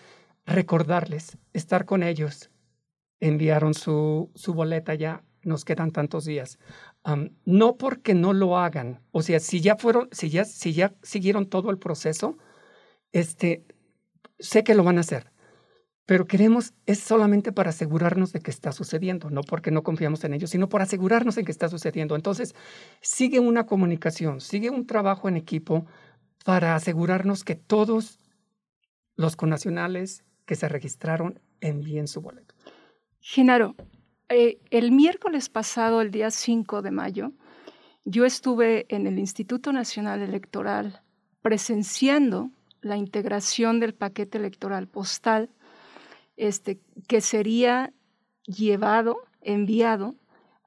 recordarles, 0.48 1.38
estar 1.54 1.86
con 1.86 2.02
ellos. 2.02 2.50
Enviaron 3.20 3.76
su, 3.76 4.32
su 4.34 4.56
boleta 4.56 4.96
ya, 4.96 5.24
nos 5.44 5.66
quedan 5.66 5.92
tantos 5.92 6.26
días. 6.26 6.58
No 7.46 7.78
porque 7.78 8.16
no 8.16 8.34
lo 8.34 8.58
hagan, 8.58 9.02
o 9.12 9.22
sea, 9.22 9.40
si 9.40 9.62
ya 9.62 9.76
fueron, 9.76 10.10
si 10.12 10.30
ya, 10.30 10.44
si 10.44 10.74
ya 10.74 10.96
siguieron 11.04 11.48
todo 11.48 11.70
el 11.70 11.78
proceso, 11.78 12.38
este, 13.12 13.64
sé 14.40 14.64
que 14.64 14.74
lo 14.74 14.84
van 14.84 14.98
a 14.98 15.02
hacer, 15.02 15.32
pero 16.08 16.26
queremos, 16.26 16.74
es 16.86 17.00
solamente 17.00 17.52
para 17.52 17.72
asegurarnos 17.72 18.32
de 18.32 18.40
que 18.40 18.52
está 18.52 18.72
sucediendo, 18.72 19.30
no 19.30 19.42
porque 19.42 19.72
no 19.72 19.84
confiamos 19.84 20.24
en 20.24 20.34
ellos, 20.34 20.52
sino 20.52 20.70
por 20.70 20.82
asegurarnos 20.82 21.36
de 21.36 21.44
que 21.44 21.52
está 21.52 21.68
sucediendo. 21.68 22.16
Entonces, 22.16 22.54
sigue 23.02 23.40
una 23.40 23.66
comunicación, 23.66 24.40
sigue 24.40 24.70
un 24.70 24.86
trabajo 24.86 25.28
en 25.28 25.38
equipo 25.38 25.86
para 26.44 26.76
asegurarnos 26.76 27.44
que 27.44 27.56
todos 27.56 28.20
los 29.16 29.36
conacionales 29.36 30.24
que 30.46 30.56
se 30.56 30.70
registraron 30.70 31.40
envíen 31.60 32.08
su 32.08 32.22
boleto. 32.22 32.54
Genaro, 33.20 33.76
eh, 34.30 34.60
el 34.72 34.92
miércoles 34.92 35.50
pasado, 35.50 36.02
el 36.02 36.12
día 36.12 36.32
5 36.32 36.82
de 36.82 36.92
mayo, 36.92 37.32
yo 38.06 38.26
estuve 38.26 38.86
en 38.90 39.08
el 39.08 39.20
Instituto 39.20 39.72
Nacional 39.72 40.22
Electoral 40.22 41.02
presenciando 41.42 42.50
la 42.82 42.98
integración 42.98 43.80
del 43.80 43.94
paquete 43.94 44.38
electoral 44.38 44.88
postal 44.88 45.50
este, 46.38 46.80
que 47.08 47.22
sería 47.22 47.94
llevado, 48.46 49.18
enviado 49.42 50.16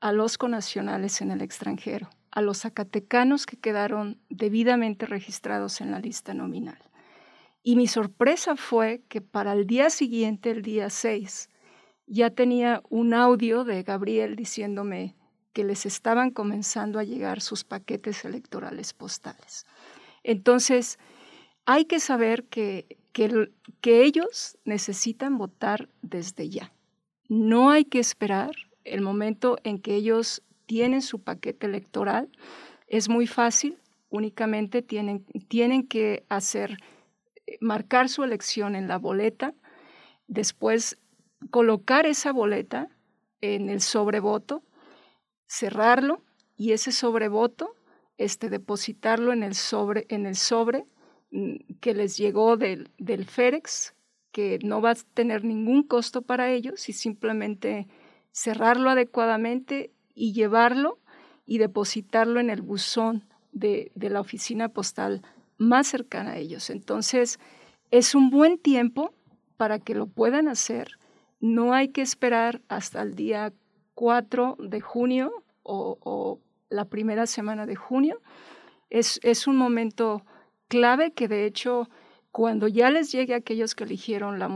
a 0.00 0.12
los 0.12 0.38
conacionales 0.38 1.20
en 1.20 1.30
el 1.30 1.42
extranjero, 1.42 2.10
a 2.30 2.42
los 2.42 2.62
zacatecanos 2.62 3.46
que 3.46 3.56
quedaron 3.56 4.18
debidamente 4.30 5.06
registrados 5.06 5.80
en 5.80 5.90
la 5.90 6.00
lista 6.00 6.34
nominal. 6.34 6.78
Y 7.62 7.76
mi 7.76 7.86
sorpresa 7.86 8.56
fue 8.56 9.02
que 9.08 9.20
para 9.20 9.52
el 9.52 9.66
día 9.66 9.90
siguiente, 9.90 10.50
el 10.50 10.62
día 10.62 10.90
6, 10.90 11.50
ya 12.08 12.30
tenía 12.30 12.82
un 12.88 13.14
audio 13.14 13.64
de 13.64 13.82
Gabriel 13.82 14.34
diciéndome 14.34 15.14
que 15.52 15.64
les 15.64 15.86
estaban 15.86 16.30
comenzando 16.30 16.98
a 16.98 17.04
llegar 17.04 17.40
sus 17.40 17.64
paquetes 17.64 18.24
electorales 18.24 18.94
postales. 18.94 19.66
Entonces, 20.22 20.98
hay 21.66 21.84
que 21.84 22.00
saber 22.00 22.44
que, 22.44 22.98
que, 23.12 24.04
ellos 24.04 24.56
necesitan 24.64 25.36
votar 25.36 25.88
desde 26.02 26.48
ya. 26.48 26.72
No 27.28 27.70
hay 27.70 27.84
que 27.84 27.98
esperar 27.98 28.52
el 28.84 29.00
momento 29.02 29.58
en 29.64 29.78
que 29.78 29.94
ellos 29.94 30.42
tienen 30.66 31.02
su 31.02 31.20
paquete 31.20 31.66
electoral. 31.66 32.30
Es 32.86 33.08
muy 33.08 33.26
fácil, 33.26 33.76
únicamente 34.08 34.80
tienen, 34.80 35.24
tienen 35.48 35.86
que 35.86 36.24
hacer, 36.28 36.78
eh, 37.46 37.58
marcar 37.60 38.08
su 38.08 38.24
elección 38.24 38.76
en 38.76 38.88
la 38.88 38.96
boleta, 38.96 39.54
después 40.26 40.98
colocar 41.50 42.06
esa 42.06 42.32
boleta 42.32 42.88
en 43.40 43.68
el 43.68 43.80
sobrevoto, 43.80 44.62
cerrarlo 45.46 46.22
y 46.56 46.72
ese 46.72 46.92
sobrevoto, 46.92 47.74
este, 48.16 48.48
depositarlo 48.50 49.32
en 49.32 49.42
el 49.42 49.54
sobre, 49.54 50.06
en 50.08 50.26
el 50.26 50.36
sobre 50.36 50.86
Mm, 51.30 51.56
que 51.80 51.92
les 51.92 52.16
llegó 52.16 52.56
del, 52.56 52.90
del 52.98 53.26
FEREX, 53.26 53.94
que 54.32 54.58
no 54.62 54.80
va 54.80 54.92
a 54.92 54.94
tener 55.14 55.44
ningún 55.44 55.82
costo 55.82 56.22
para 56.22 56.50
ellos 56.50 56.88
y 56.88 56.94
simplemente 56.94 57.86
cerrarlo 58.32 58.88
adecuadamente 58.90 59.92
y 60.14 60.32
llevarlo 60.32 60.98
y 61.44 61.58
depositarlo 61.58 62.40
en 62.40 62.48
el 62.50 62.62
buzón 62.62 63.24
de, 63.52 63.92
de, 63.94 64.10
la 64.10 64.20
oficina 64.20 64.70
postal 64.70 65.22
más 65.58 65.86
cercana 65.86 66.32
a 66.32 66.38
ellos. 66.38 66.70
Entonces, 66.70 67.38
es 67.90 68.14
un 68.14 68.30
buen 68.30 68.58
tiempo 68.58 69.12
para 69.58 69.78
que 69.78 69.94
lo 69.94 70.06
puedan 70.06 70.48
hacer. 70.48 70.98
No 71.40 71.72
hay 71.72 71.88
que 71.88 72.02
esperar 72.02 72.62
hasta 72.68 73.02
el 73.02 73.14
día 73.14 73.52
4 73.94 74.56
de 74.60 74.80
junio 74.80 75.32
o, 75.62 76.40
la 76.70 76.84
primera 76.84 77.26
semana 77.26 77.66
de 77.66 77.76
junio. 77.76 78.20
Es, 78.90 79.46
un 79.46 79.56
momento 79.56 80.22
clave 80.68 81.12
que 81.12 81.28
de 81.28 81.44
hecho 81.44 81.88
cuando 82.30 82.68
ya 82.68 82.90
les 82.90 83.10
llegue 83.10 83.34
a 83.34 83.38
aquellos 83.38 83.74
que 83.74 83.84
eligieron 83.84 84.38
la 84.38 84.48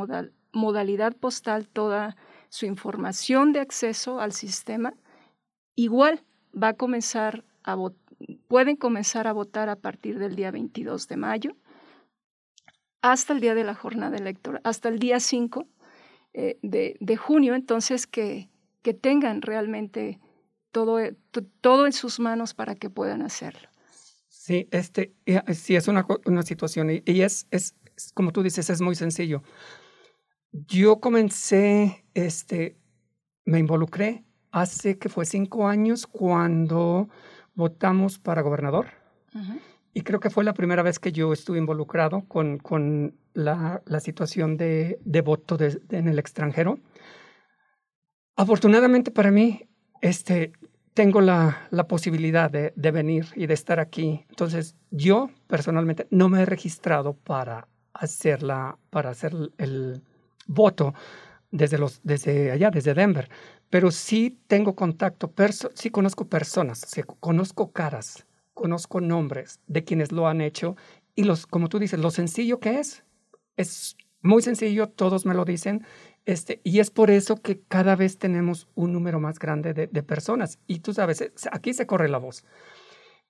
modalidad 0.52 1.16
postal 1.16 1.68
toda 1.68 2.16
su 2.48 2.66
información 2.66 3.52
de 3.52 3.60
acceso 3.60 4.20
al 4.20 4.32
sistema, 4.32 4.94
igual 5.74 6.22
va 6.54 6.68
a 6.68 6.74
comenzar 6.74 7.44
a 7.64 7.76
pueden 8.46 8.76
comenzar 8.76 9.26
a 9.26 9.32
votar 9.32 9.68
a 9.68 9.76
partir 9.76 10.18
del 10.18 10.36
día 10.36 10.50
22 10.50 11.08
de 11.08 11.16
mayo 11.16 11.56
hasta 13.00 13.32
el 13.32 13.40
día 13.40 13.54
de 13.54 13.64
la 13.64 13.74
jornada 13.74 14.16
electoral, 14.16 14.60
hasta 14.64 14.88
el 14.88 14.98
día 14.98 15.18
5 15.18 15.66
eh, 16.34 16.58
de, 16.62 16.96
de, 17.00 17.16
junio, 17.16 17.54
entonces 17.54 18.06
que, 18.06 18.48
que 18.82 18.94
tengan 18.94 19.42
realmente 19.42 20.20
todo, 20.70 20.98
todo 21.60 21.86
en 21.86 21.92
sus 21.92 22.20
manos 22.20 22.54
para 22.54 22.74
que 22.74 22.90
puedan 22.90 23.22
hacerlo. 23.22 23.68
Sí, 24.28 24.68
este, 24.70 25.14
eh, 25.26 25.42
sí 25.54 25.76
es 25.76 25.88
una, 25.88 26.06
una 26.24 26.42
situación 26.42 26.90
y, 26.90 27.02
y 27.04 27.22
es, 27.22 27.46
es, 27.50 27.76
como 28.14 28.32
tú 28.32 28.42
dices, 28.42 28.70
es 28.70 28.80
muy 28.80 28.94
sencillo. 28.94 29.42
Yo 30.52 31.00
comencé, 31.00 32.04
este, 32.14 32.76
me 33.44 33.58
involucré 33.58 34.24
hace 34.50 34.98
que 34.98 35.08
fue 35.08 35.24
cinco 35.24 35.66
años 35.66 36.06
cuando 36.06 37.08
votamos 37.54 38.18
para 38.18 38.42
gobernador. 38.42 38.86
Y 39.94 40.02
creo 40.02 40.20
que 40.20 40.28
fue 40.28 40.44
la 40.44 40.52
primera 40.52 40.82
vez 40.82 40.98
que 40.98 41.10
yo 41.10 41.32
estuve 41.32 41.58
involucrado 41.58 42.26
con, 42.28 42.58
con 42.58 43.14
la, 43.34 43.82
la 43.86 44.00
situación 44.00 44.56
de, 44.56 44.98
de 45.04 45.20
voto 45.20 45.56
de, 45.56 45.80
de, 45.88 45.98
en 45.98 46.08
el 46.08 46.18
extranjero. 46.18 46.78
Afortunadamente 48.36 49.10
para 49.10 49.30
mí, 49.30 49.68
este, 50.00 50.52
tengo 50.94 51.20
la, 51.20 51.68
la 51.70 51.86
posibilidad 51.86 52.50
de, 52.50 52.72
de, 52.76 52.90
venir 52.90 53.26
y 53.36 53.46
de 53.46 53.54
estar 53.54 53.80
aquí. 53.80 54.24
Entonces, 54.28 54.76
yo 54.90 55.30
personalmente 55.46 56.06
no 56.10 56.28
me 56.28 56.42
he 56.42 56.46
registrado 56.46 57.14
para 57.14 57.68
hacer, 57.94 58.42
la, 58.42 58.78
para 58.90 59.10
hacer 59.10 59.32
el 59.58 60.02
voto 60.46 60.94
desde, 61.50 61.78
los, 61.78 62.00
desde 62.02 62.50
allá, 62.50 62.70
desde 62.70 62.94
Denver, 62.94 63.28
pero 63.70 63.90
sí 63.90 64.38
tengo 64.46 64.74
contacto, 64.74 65.32
sí 65.74 65.90
conozco 65.90 66.26
personas, 66.26 66.80
sí, 66.86 67.02
conozco 67.20 67.72
caras 67.72 68.26
conozco 68.54 69.00
nombres 69.00 69.60
de 69.66 69.84
quienes 69.84 70.12
lo 70.12 70.28
han 70.28 70.40
hecho 70.40 70.76
y 71.14 71.24
los, 71.24 71.46
como 71.46 71.68
tú 71.68 71.78
dices, 71.78 71.98
lo 71.98 72.10
sencillo 72.10 72.60
que 72.60 72.78
es, 72.78 73.04
es 73.56 73.96
muy 74.20 74.42
sencillo, 74.42 74.88
todos 74.88 75.26
me 75.26 75.34
lo 75.34 75.44
dicen, 75.44 75.84
este, 76.24 76.60
y 76.62 76.78
es 76.78 76.90
por 76.90 77.10
eso 77.10 77.36
que 77.36 77.60
cada 77.60 77.96
vez 77.96 78.18
tenemos 78.18 78.68
un 78.74 78.92
número 78.92 79.18
más 79.18 79.38
grande 79.38 79.74
de, 79.74 80.02
personas. 80.02 80.60
Y 80.66 80.80
tú 80.80 80.94
sabes, 80.94 81.32
aquí 81.50 81.74
se 81.74 81.86
corre 81.86 82.08
la 82.08 82.18
voz. 82.18 82.44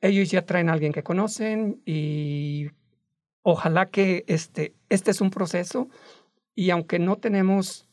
Ellos 0.00 0.30
ya 0.30 0.44
traen 0.44 0.68
a 0.68 0.74
alguien 0.74 0.92
que 0.92 1.02
conocen 1.02 1.80
y 1.86 2.70
ojalá 3.42 3.90
que 3.90 4.24
este, 4.26 4.74
este 4.88 5.10
es 5.10 5.20
un 5.20 5.30
proceso 5.30 5.88
y 6.54 6.70
aunque 6.70 6.98
no 6.98 7.16
tenemos 7.16 7.88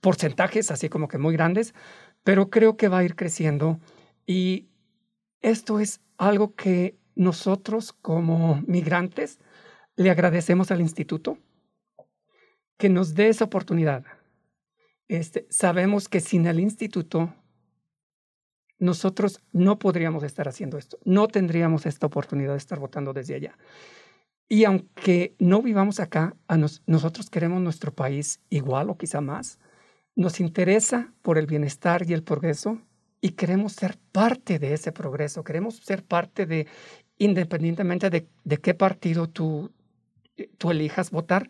porcentajes 0.00 0.70
así 0.70 0.88
como 0.88 1.08
que 1.08 1.18
muy 1.18 1.34
grandes, 1.34 1.74
pero 2.22 2.50
creo 2.50 2.76
que 2.76 2.88
va 2.88 2.98
a 2.98 3.04
ir 3.04 3.16
creciendo 3.16 3.80
y 4.26 4.68
esto 5.40 5.80
es 5.80 6.00
algo 6.16 6.54
que 6.54 6.96
nosotros 7.14 7.92
como 7.92 8.62
migrantes 8.66 9.38
le 9.96 10.10
agradecemos 10.10 10.70
al 10.70 10.80
instituto 10.80 11.38
que 12.76 12.88
nos 12.88 13.14
dé 13.14 13.28
esa 13.28 13.44
oportunidad. 13.44 14.04
Este, 15.08 15.46
sabemos 15.50 16.08
que 16.08 16.20
sin 16.20 16.46
el 16.46 16.60
instituto 16.60 17.34
nosotros 18.78 19.40
no 19.52 19.78
podríamos 19.78 20.22
estar 20.24 20.48
haciendo 20.48 20.78
esto, 20.78 20.98
no 21.04 21.28
tendríamos 21.28 21.86
esta 21.86 22.06
oportunidad 22.06 22.52
de 22.52 22.58
estar 22.58 22.78
votando 22.78 23.12
desde 23.12 23.34
allá. 23.34 23.56
Y 24.48 24.64
aunque 24.64 25.34
no 25.38 25.62
vivamos 25.62 26.00
acá, 26.00 26.36
nosotros 26.86 27.30
queremos 27.30 27.62
nuestro 27.62 27.94
país 27.94 28.40
igual 28.50 28.90
o 28.90 28.98
quizá 28.98 29.20
más, 29.20 29.58
nos 30.16 30.38
interesa 30.40 31.12
por 31.22 31.38
el 31.38 31.46
bienestar 31.46 32.08
y 32.08 32.12
el 32.12 32.22
progreso 32.22 32.80
y 33.20 33.30
queremos 33.30 33.72
ser 33.72 33.96
parte 34.12 34.58
de 34.58 34.74
ese 34.74 34.92
progreso, 34.92 35.44
queremos 35.44 35.76
ser 35.76 36.04
parte 36.04 36.44
de, 36.44 36.66
independientemente 37.16 38.10
de, 38.10 38.28
de 38.44 38.56
qué 38.58 38.74
partido 38.74 39.28
tú, 39.28 39.72
tú 40.58 40.70
elijas 40.70 41.10
votar, 41.10 41.48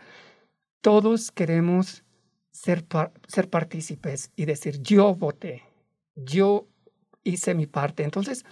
todos 0.81 1.31
queremos 1.31 2.05
ser, 2.51 2.85
ser 3.27 3.51
partícipes 3.51 4.31
y 4.37 4.45
decir, 4.45 4.81
yo 4.83 5.15
voté, 5.15 5.63
yo 6.15 6.69
hice 7.25 7.55
mi 7.55 7.67
parte. 7.67 8.05
Entonces, 8.05 8.45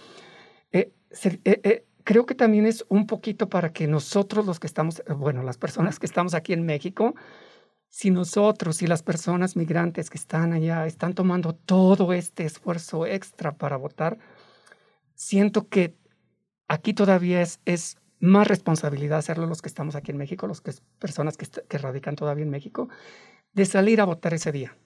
eh, 0.71 0.91
eh, 1.23 1.39
eh, 1.43 1.85
creo 2.03 2.25
que 2.25 2.35
también 2.35 2.65
es 2.65 2.85
un 2.89 3.07
poquito 3.07 3.49
para 3.49 3.71
que 3.71 3.87
nosotros 3.87 4.45
los 4.45 4.59
que 4.59 4.67
estamos, 4.67 5.01
bueno, 5.17 5.43
las 5.43 5.57
personas 5.57 5.99
que 5.99 6.05
estamos 6.05 6.33
aquí 6.33 6.53
en 6.53 6.65
México, 6.65 7.15
si 7.87 8.09
nosotros 8.09 8.81
y 8.81 8.87
las 8.87 9.03
personas 9.03 9.55
migrantes 9.55 10.09
que 10.09 10.17
están 10.17 10.51
allá 10.51 10.87
están 10.87 11.13
tomando 11.13 11.53
todo 11.53 12.11
este 12.11 12.43
esfuerzo 12.43 13.05
extra 13.05 13.55
para 13.55 13.77
votar, 13.77 14.17
siento 15.13 15.69
que 15.69 15.95
aquí 16.67 16.93
todavía 16.93 17.41
es, 17.41 17.59
es 17.65 17.97
más 18.23 18.47
responsabilidad 18.47 19.19
hacerlo 19.19 19.47
los 19.47 19.61
que 19.61 19.67
estamos 19.67 19.95
aquí 19.95 20.11
en 20.11 20.17
México, 20.17 20.47
los 20.47 20.61
que 20.61 20.71
personas 20.97 21.35
que, 21.35 21.45
que 21.45 21.77
radican 21.77 22.15
todavía 22.15 22.45
en 22.45 22.49
México, 22.49 22.87
de 23.51 23.65
salir 23.65 23.99
a 23.99 24.05
votar 24.05 24.33
ese 24.33 24.53
día. 24.53 24.77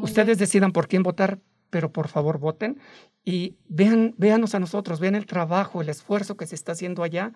Ustedes 0.00 0.38
decidan 0.38 0.70
por 0.70 0.86
quién 0.86 1.02
votar, 1.02 1.40
pero 1.68 1.92
por 1.92 2.06
favor 2.06 2.38
voten 2.38 2.78
y 3.24 3.56
vean, 3.68 4.14
véanos 4.18 4.54
a 4.54 4.60
nosotros, 4.60 5.00
vean 5.00 5.16
el 5.16 5.26
trabajo, 5.26 5.82
el 5.82 5.88
esfuerzo 5.88 6.36
que 6.36 6.46
se 6.46 6.54
está 6.54 6.72
haciendo 6.72 7.02
allá 7.02 7.32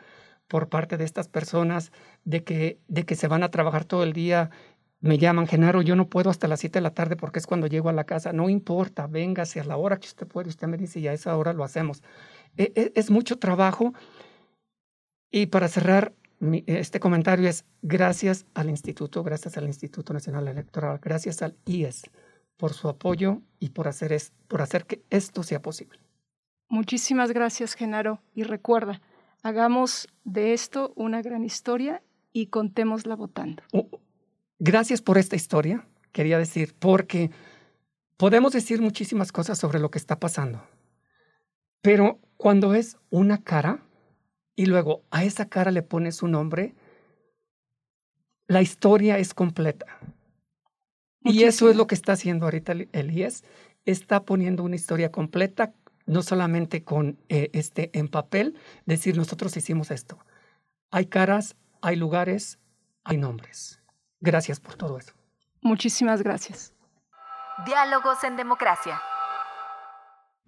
por 0.46 0.68
parte 0.68 0.96
de 0.96 1.04
estas 1.04 1.26
personas, 1.26 1.90
de 2.24 2.44
que, 2.44 2.78
de 2.86 3.04
que 3.04 3.16
se 3.16 3.26
van 3.26 3.42
a 3.42 3.50
trabajar 3.50 3.84
todo 3.84 4.04
el 4.04 4.12
día. 4.12 4.50
Me 5.00 5.18
llaman, 5.18 5.48
Genaro, 5.48 5.82
yo 5.82 5.96
no 5.96 6.08
puedo 6.08 6.30
hasta 6.30 6.46
las 6.46 6.60
7 6.60 6.78
de 6.78 6.82
la 6.82 6.94
tarde 6.94 7.16
porque 7.16 7.40
es 7.40 7.46
cuando 7.46 7.66
llego 7.66 7.88
a 7.88 7.92
la 7.92 8.04
casa. 8.04 8.32
No 8.32 8.48
importa, 8.48 9.08
véngase 9.08 9.58
a 9.58 9.64
la 9.64 9.76
hora 9.76 9.98
que 9.98 10.06
usted 10.06 10.28
puede. 10.28 10.48
Usted 10.48 10.68
me 10.68 10.76
dice 10.76 11.00
y 11.00 11.08
a 11.08 11.12
esa 11.12 11.36
hora 11.36 11.52
lo 11.52 11.64
hacemos. 11.64 12.02
E, 12.56 12.72
e, 12.76 12.92
es 12.94 13.10
mucho 13.10 13.38
trabajo 13.38 13.94
y 15.36 15.46
para 15.46 15.66
cerrar, 15.66 16.14
este 16.66 17.00
comentario 17.00 17.48
es 17.48 17.64
gracias 17.82 18.46
al 18.54 18.70
Instituto, 18.70 19.24
gracias 19.24 19.56
al 19.56 19.64
Instituto 19.64 20.12
Nacional 20.12 20.46
Electoral, 20.46 21.00
gracias 21.02 21.42
al 21.42 21.56
IES 21.64 22.04
por 22.56 22.72
su 22.72 22.88
apoyo 22.88 23.42
y 23.58 23.70
por 23.70 23.88
hacer, 23.88 24.12
es, 24.12 24.32
por 24.46 24.62
hacer 24.62 24.86
que 24.86 25.02
esto 25.10 25.42
sea 25.42 25.60
posible. 25.60 25.98
Muchísimas 26.68 27.32
gracias, 27.32 27.74
Genaro. 27.74 28.22
Y 28.32 28.44
recuerda, 28.44 29.02
hagamos 29.42 30.06
de 30.22 30.52
esto 30.52 30.92
una 30.94 31.20
gran 31.20 31.42
historia 31.42 32.00
y 32.32 32.46
contémosla 32.46 33.16
votando. 33.16 33.64
Oh, 33.72 33.88
gracias 34.60 35.02
por 35.02 35.18
esta 35.18 35.34
historia, 35.34 35.84
quería 36.12 36.38
decir, 36.38 36.76
porque 36.78 37.32
podemos 38.16 38.52
decir 38.52 38.80
muchísimas 38.80 39.32
cosas 39.32 39.58
sobre 39.58 39.80
lo 39.80 39.90
que 39.90 39.98
está 39.98 40.20
pasando, 40.20 40.62
pero 41.82 42.20
cuando 42.36 42.74
es 42.74 42.98
una 43.10 43.42
cara, 43.42 43.83
y 44.56 44.66
luego 44.66 45.02
a 45.10 45.24
esa 45.24 45.48
cara 45.48 45.70
le 45.70 45.82
pones 45.82 46.22
un 46.22 46.32
nombre, 46.32 46.74
la 48.46 48.62
historia 48.62 49.18
es 49.18 49.34
completa. 49.34 49.86
Y 51.22 51.44
eso 51.44 51.70
es 51.70 51.76
lo 51.76 51.86
que 51.86 51.94
está 51.94 52.12
haciendo 52.12 52.44
ahorita 52.44 52.74
Elías. 52.92 53.44
Está 53.86 54.24
poniendo 54.24 54.62
una 54.62 54.76
historia 54.76 55.10
completa, 55.10 55.72
no 56.06 56.22
solamente 56.22 56.84
con 56.84 57.18
eh, 57.28 57.50
este 57.54 57.90
en 57.98 58.08
papel, 58.08 58.58
decir 58.84 59.16
nosotros 59.16 59.56
hicimos 59.56 59.90
esto. 59.90 60.18
Hay 60.90 61.06
caras, 61.06 61.56
hay 61.80 61.96
lugares, 61.96 62.58
hay 63.04 63.16
nombres. 63.16 63.80
Gracias 64.20 64.60
por 64.60 64.74
todo 64.74 64.98
eso. 64.98 65.12
Muchísimas 65.62 66.22
gracias. 66.22 66.74
Diálogos 67.64 68.22
en 68.24 68.36
democracia. 68.36 69.00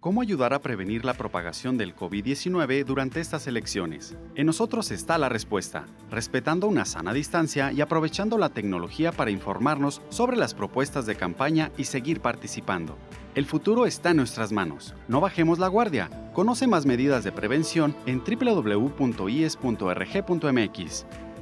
¿Cómo 0.06 0.20
ayudar 0.20 0.52
a 0.54 0.60
prevenir 0.60 1.04
la 1.04 1.14
propagación 1.14 1.78
del 1.78 1.96
COVID-19 1.96 2.84
durante 2.84 3.18
estas 3.18 3.46
elecciones? 3.48 4.14
En 4.36 4.46
nosotros 4.46 4.92
está 4.92 5.18
la 5.18 5.28
respuesta, 5.28 5.86
respetando 6.10 6.68
una 6.68 6.84
sana 6.84 7.12
distancia 7.12 7.72
y 7.72 7.80
aprovechando 7.80 8.38
la 8.38 8.50
tecnología 8.50 9.10
para 9.10 9.32
informarnos 9.32 10.02
sobre 10.10 10.36
las 10.36 10.54
propuestas 10.54 11.06
de 11.06 11.16
campaña 11.16 11.72
y 11.76 11.84
seguir 11.84 12.20
participando. 12.20 12.96
El 13.34 13.46
futuro 13.46 13.84
está 13.84 14.10
en 14.10 14.18
nuestras 14.18 14.52
manos. 14.52 14.94
No 15.08 15.20
bajemos 15.20 15.58
la 15.58 15.66
guardia. 15.68 16.08
Conoce 16.34 16.68
más 16.68 16.86
medidas 16.86 17.24
de 17.24 17.32
prevención 17.32 17.96
en 18.06 18.22
www.ies.rg.mx. 18.22 18.96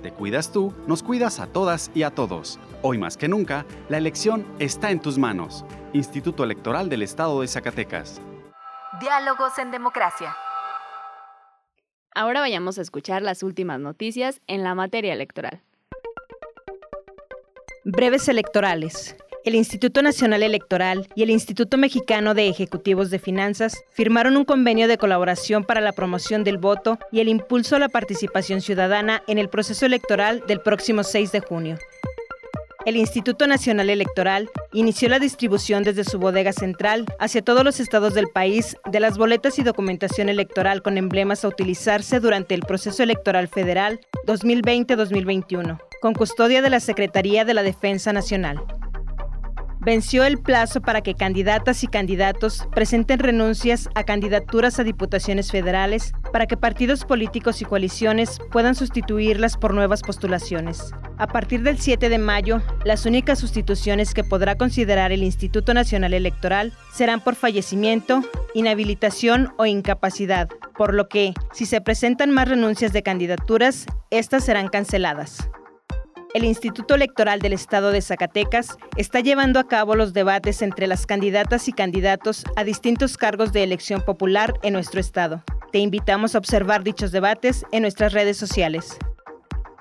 Te 0.03 0.13
cuidas 0.13 0.53
tú, 0.53 0.73
nos 0.87 1.03
cuidas 1.03 1.41
a 1.41 1.49
todas 1.49 1.91
y 1.95 2.03
a 2.03 2.11
todos. 2.11 2.59
Hoy 2.83 2.99
más 2.99 3.17
que 3.17 3.29
nunca, 3.29 3.67
la 3.89 3.99
elección 3.99 4.47
está 4.59 4.91
en 4.91 5.01
tus 5.01 5.19
manos. 5.19 5.65
Instituto 5.93 6.45
Electoral 6.45 6.89
del 6.89 7.03
Estado 7.03 7.41
de 7.41 7.49
Zacatecas. 7.49 8.23
Diálogos 9.01 9.59
en 9.59 9.73
Democracia. 9.73 10.37
Ahora 12.15 12.41
vayamos 12.41 12.79
a 12.79 12.83
escuchar 12.83 13.23
las 13.23 13.43
últimas 13.43 13.81
noticias 13.81 14.41
en 14.47 14.63
la 14.63 14.77
materia 14.77 15.13
electoral. 15.13 15.63
Breves 17.85 18.29
electorales. 18.29 19.17
El 19.45 19.57
Instituto 19.57 20.01
Nacional 20.01 20.45
Electoral 20.45 21.09
y 21.17 21.25
el 21.25 21.31
Instituto 21.31 21.77
Mexicano 21.77 22.35
de 22.35 22.49
Ejecutivos 22.49 23.11
de 23.11 23.19
Finanzas 23.19 23.83
firmaron 23.91 24.37
un 24.37 24.45
convenio 24.45 24.87
de 24.87 24.97
colaboración 24.97 25.65
para 25.65 25.81
la 25.81 25.93
promoción 25.93 26.45
del 26.45 26.59
voto 26.59 26.99
y 27.11 27.19
el 27.19 27.29
impulso 27.29 27.75
a 27.75 27.81
la 27.81 27.89
participación 27.89 28.61
ciudadana 28.61 29.25
en 29.27 29.39
el 29.39 29.49
proceso 29.49 29.87
electoral 29.87 30.45
del 30.47 30.61
próximo 30.61 31.03
6 31.03 31.33
de 31.33 31.41
junio 31.41 31.79
el 32.87 32.97
Instituto 32.97 33.47
Nacional 33.47 33.89
Electoral 33.89 34.51
inició 34.73 35.09
la 35.09 35.19
distribución 35.19 35.85
desde 35.85 36.05
su 36.05 36.19
bodega 36.19 36.53
central 36.53 37.07
hacia 37.19 37.43
todos 37.43 37.65
los 37.65 37.81
estados 37.81 38.15
del 38.15 38.29
país 38.29 38.77
de 38.91 39.01
las 39.01 39.17
boletas 39.17 39.59
y 39.59 39.63
documentación 39.63 40.29
electoral 40.29 40.83
con 40.83 40.99
emblemas 40.99 41.45
a 41.45 41.49
utilizarse 41.49 42.21
durante 42.21 42.55
el 42.55 42.61
proceso 42.61 43.03
electoral 43.03 43.49
federal 43.49 44.01
2020-2021, 44.27 45.79
con 46.03 46.15
custodia 46.15 46.61
de 46.61 46.71
la 46.71 46.81
Secretaría 46.81 47.45
de 47.45 47.55
la 47.55 47.63
Defensa 47.63 48.13
Nacional 48.13 48.61
venció 49.85 50.25
el 50.25 50.39
plazo 50.39 50.81
para 50.81 51.03
que 51.03 51.15
candidatas 51.15 51.85
y 51.85 51.87
candidatos 51.87 52.67
presenten 52.75 53.19
renuncias 53.19 53.89
a 53.95 54.05
candidaturas 54.05 54.79
a 54.79 54.85
diputaciones 54.85 55.51
federales 55.51 56.13
para 56.33 56.47
que 56.47 56.57
partidos 56.57 57.05
políticos 57.05 57.61
y 57.61 57.65
coaliciones 57.65 58.39
puedan 58.51 58.75
sustituirlas 58.75 59.57
por 59.57 59.75
nuevas 59.75 60.03
postulaciones. 60.03 60.93
A 61.19 61.27
partir 61.27 61.63
del 61.63 61.79
7 61.79 62.09
de 62.09 62.19
mayo, 62.19 62.63
las 62.85 63.07
únicas 63.07 63.39
sustituciones 63.39 64.15
que 64.15 64.25
podrá 64.25 64.57
considerar 64.57 65.13
el 65.13 65.23
Instituto 65.23 65.75
Nacional 65.75 66.15
Electoral 66.15 66.73
serán 66.93 67.21
por 67.21 67.35
fallecimiento, 67.35 68.23
inhabilitación 68.55 69.53
o 69.59 69.67
incapacidad, 69.67 70.49
por 70.77 70.95
lo 70.95 71.09
que, 71.09 71.35
si 71.53 71.67
se 71.67 71.81
presentan 71.81 72.31
más 72.31 72.49
renuncias 72.49 72.93
de 72.93 73.03
candidaturas, 73.03 73.87
estas 74.11 74.45
serán 74.45 74.69
canceladas 74.69 75.49
el 76.35 76.45
Instituto 76.45 76.97
Electoral 76.97 77.39
del 77.39 77.53
Estado 77.53 77.93
de 77.93 78.03
Zacatecas 78.03 78.77
está 78.97 79.21
llevando 79.21 79.61
a 79.61 79.69
cabo 79.69 79.95
los 79.95 80.13
debates 80.13 80.63
entre 80.63 80.89
las 80.89 81.07
candidatas 81.07 81.69
y 81.69 81.73
candidatos 81.73 82.45
a 82.57 82.65
distintos 82.65 83.17
cargos 83.17 83.53
de 83.53 83.63
elección 83.63 84.03
popular 84.03 84.53
en 84.63 84.73
nuestro 84.73 85.01
estado. 85.01 85.45
Te 85.71 85.79
invitamos 85.79 86.35
a 86.35 86.39
observar 86.39 86.83
dichos 86.83 87.13
debates 87.13 87.65
en 87.71 87.83
nuestras 87.83 88.13
redes 88.13 88.37
sociales. 88.37 88.99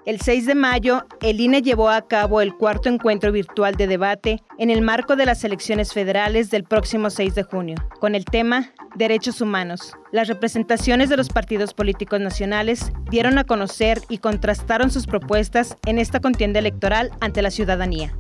El 0.06 0.20
6 0.20 0.48
de 0.48 0.56
mayo, 0.56 1.06
el 1.22 1.40
INE 1.40 1.62
llevó 1.62 1.90
a 1.90 2.06
cabo 2.06 2.42
el 2.42 2.54
cuarto 2.58 2.90
encuentro 2.90 3.32
virtual 3.32 3.76
de 3.76 3.88
debate 3.88 4.44
en 4.58 4.70
el 4.70 4.82
marco 4.82 5.16
de 5.16 5.26
las 5.26 5.46
elecciones 5.46 5.94
federales 5.94 6.50
del 6.50 6.66
próximo 6.66 7.10
6 7.10 7.36
de 7.36 7.44
junio, 7.44 7.78
con 8.02 8.14
el 8.14 8.26
tema 8.26 8.74
Derechos 8.96 9.40
Humanos. 9.40 9.96
Las 10.12 10.28
representaciones 10.28 11.08
de 11.08 11.16
los 11.16 11.30
partidos 11.30 11.74
políticos 11.74 12.20
nacionales 12.20 12.92
dieron 13.10 13.38
a 13.38 13.46
conocer 13.46 14.02
y 14.10 14.18
contrastaron 14.18 14.92
sus 14.92 15.08
propuestas 15.08 15.78
en 15.86 16.00
esta 16.00 16.20
contienda 16.20 16.60
electoral 16.60 17.10
ante 17.22 17.42
la 17.42 17.50
ciudadanía. 17.50 18.14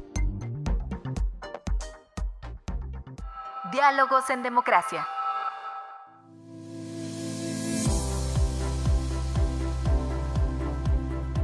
Diálogos 3.73 4.29
en 4.29 4.41
Democracia. 4.41 5.05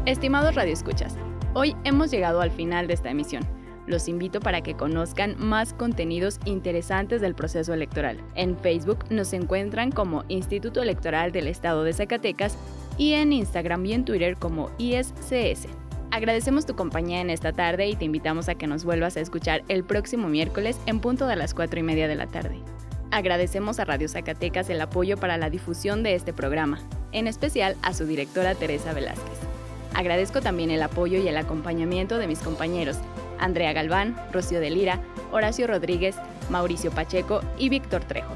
Estimados 0.09 0.55
radioescuchas, 0.55 1.15
hoy 1.53 1.75
hemos 1.83 2.09
llegado 2.09 2.41
al 2.41 2.49
final 2.49 2.87
de 2.87 2.95
esta 2.95 3.11
emisión. 3.11 3.43
Los 3.85 4.07
invito 4.07 4.39
para 4.39 4.61
que 4.61 4.73
conozcan 4.73 5.35
más 5.37 5.71
contenidos 5.71 6.39
interesantes 6.45 7.21
del 7.21 7.35
proceso 7.35 7.75
electoral. 7.75 8.19
En 8.33 8.57
Facebook 8.57 9.05
nos 9.11 9.33
encuentran 9.33 9.91
como 9.91 10.23
Instituto 10.27 10.81
Electoral 10.81 11.31
del 11.31 11.45
Estado 11.45 11.83
de 11.83 11.93
Zacatecas 11.93 12.57
y 12.97 13.13
en 13.13 13.31
Instagram 13.31 13.85
y 13.85 13.93
en 13.93 14.03
Twitter 14.03 14.35
como 14.35 14.71
ISCS. 14.79 15.67
Agradecemos 16.09 16.65
tu 16.65 16.75
compañía 16.75 17.21
en 17.21 17.29
esta 17.29 17.53
tarde 17.53 17.87
y 17.87 17.95
te 17.95 18.05
invitamos 18.05 18.49
a 18.49 18.55
que 18.55 18.65
nos 18.65 18.85
vuelvas 18.85 19.15
a 19.15 19.21
escuchar 19.21 19.61
el 19.67 19.83
próximo 19.83 20.27
miércoles 20.27 20.79
en 20.87 21.01
punto 21.01 21.27
de 21.27 21.35
las 21.35 21.53
4 21.53 21.81
y 21.81 21.83
media 21.83 22.07
de 22.07 22.15
la 22.15 22.25
tarde. 22.25 22.63
Agradecemos 23.11 23.79
a 23.79 23.85
Radio 23.85 24.09
Zacatecas 24.09 24.71
el 24.71 24.81
apoyo 24.81 25.17
para 25.17 25.37
la 25.37 25.51
difusión 25.51 26.01
de 26.01 26.15
este 26.15 26.33
programa, 26.33 26.79
en 27.11 27.27
especial 27.27 27.75
a 27.83 27.93
su 27.93 28.07
directora 28.07 28.55
Teresa 28.55 28.91
Velázquez. 28.91 29.48
Agradezco 29.93 30.41
también 30.41 30.71
el 30.71 30.81
apoyo 30.81 31.19
y 31.19 31.27
el 31.27 31.37
acompañamiento 31.37 32.17
de 32.17 32.27
mis 32.27 32.39
compañeros, 32.39 32.97
Andrea 33.39 33.73
Galván, 33.73 34.15
Rocío 34.31 34.59
de 34.59 34.69
Lira, 34.69 34.99
Horacio 35.31 35.67
Rodríguez, 35.67 36.15
Mauricio 36.49 36.91
Pacheco 36.91 37.41
y 37.57 37.69
Víctor 37.69 38.03
Trejo. 38.03 38.33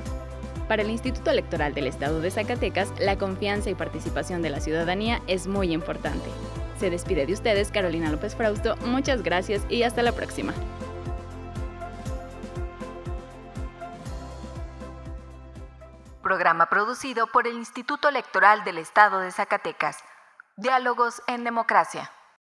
Para 0.68 0.82
el 0.82 0.90
Instituto 0.90 1.30
Electoral 1.30 1.74
del 1.74 1.88
Estado 1.88 2.22
de 2.22 2.32
Zacatecas, 2.32 2.92
la 3.00 3.18
confianza 3.18 3.70
y 3.70 3.76
participación 3.76 4.42
de 4.42 4.50
la 4.50 4.62
ciudadanía 4.62 5.22
es 5.28 5.48
muy 5.48 5.74
importante. 5.74 6.30
Se 6.80 6.90
despide 6.90 7.26
de 7.26 7.34
ustedes 7.34 7.72
Carolina 7.72 8.12
López 8.12 8.36
Frausto, 8.36 8.76
muchas 8.86 9.24
gracias 9.24 9.62
y 9.70 9.84
hasta 9.84 10.02
la 10.02 10.14
próxima. 10.14 10.54
Programa 16.22 16.68
producido 16.68 17.28
por 17.28 17.48
el 17.48 17.56
Instituto 17.56 18.08
Electoral 18.08 18.64
del 18.64 18.78
Estado 18.78 19.20
de 19.20 19.32
Zacatecas. 19.32 19.98
Diálogos 20.56 21.24
en 21.26 21.44
Democracia. 21.44 22.12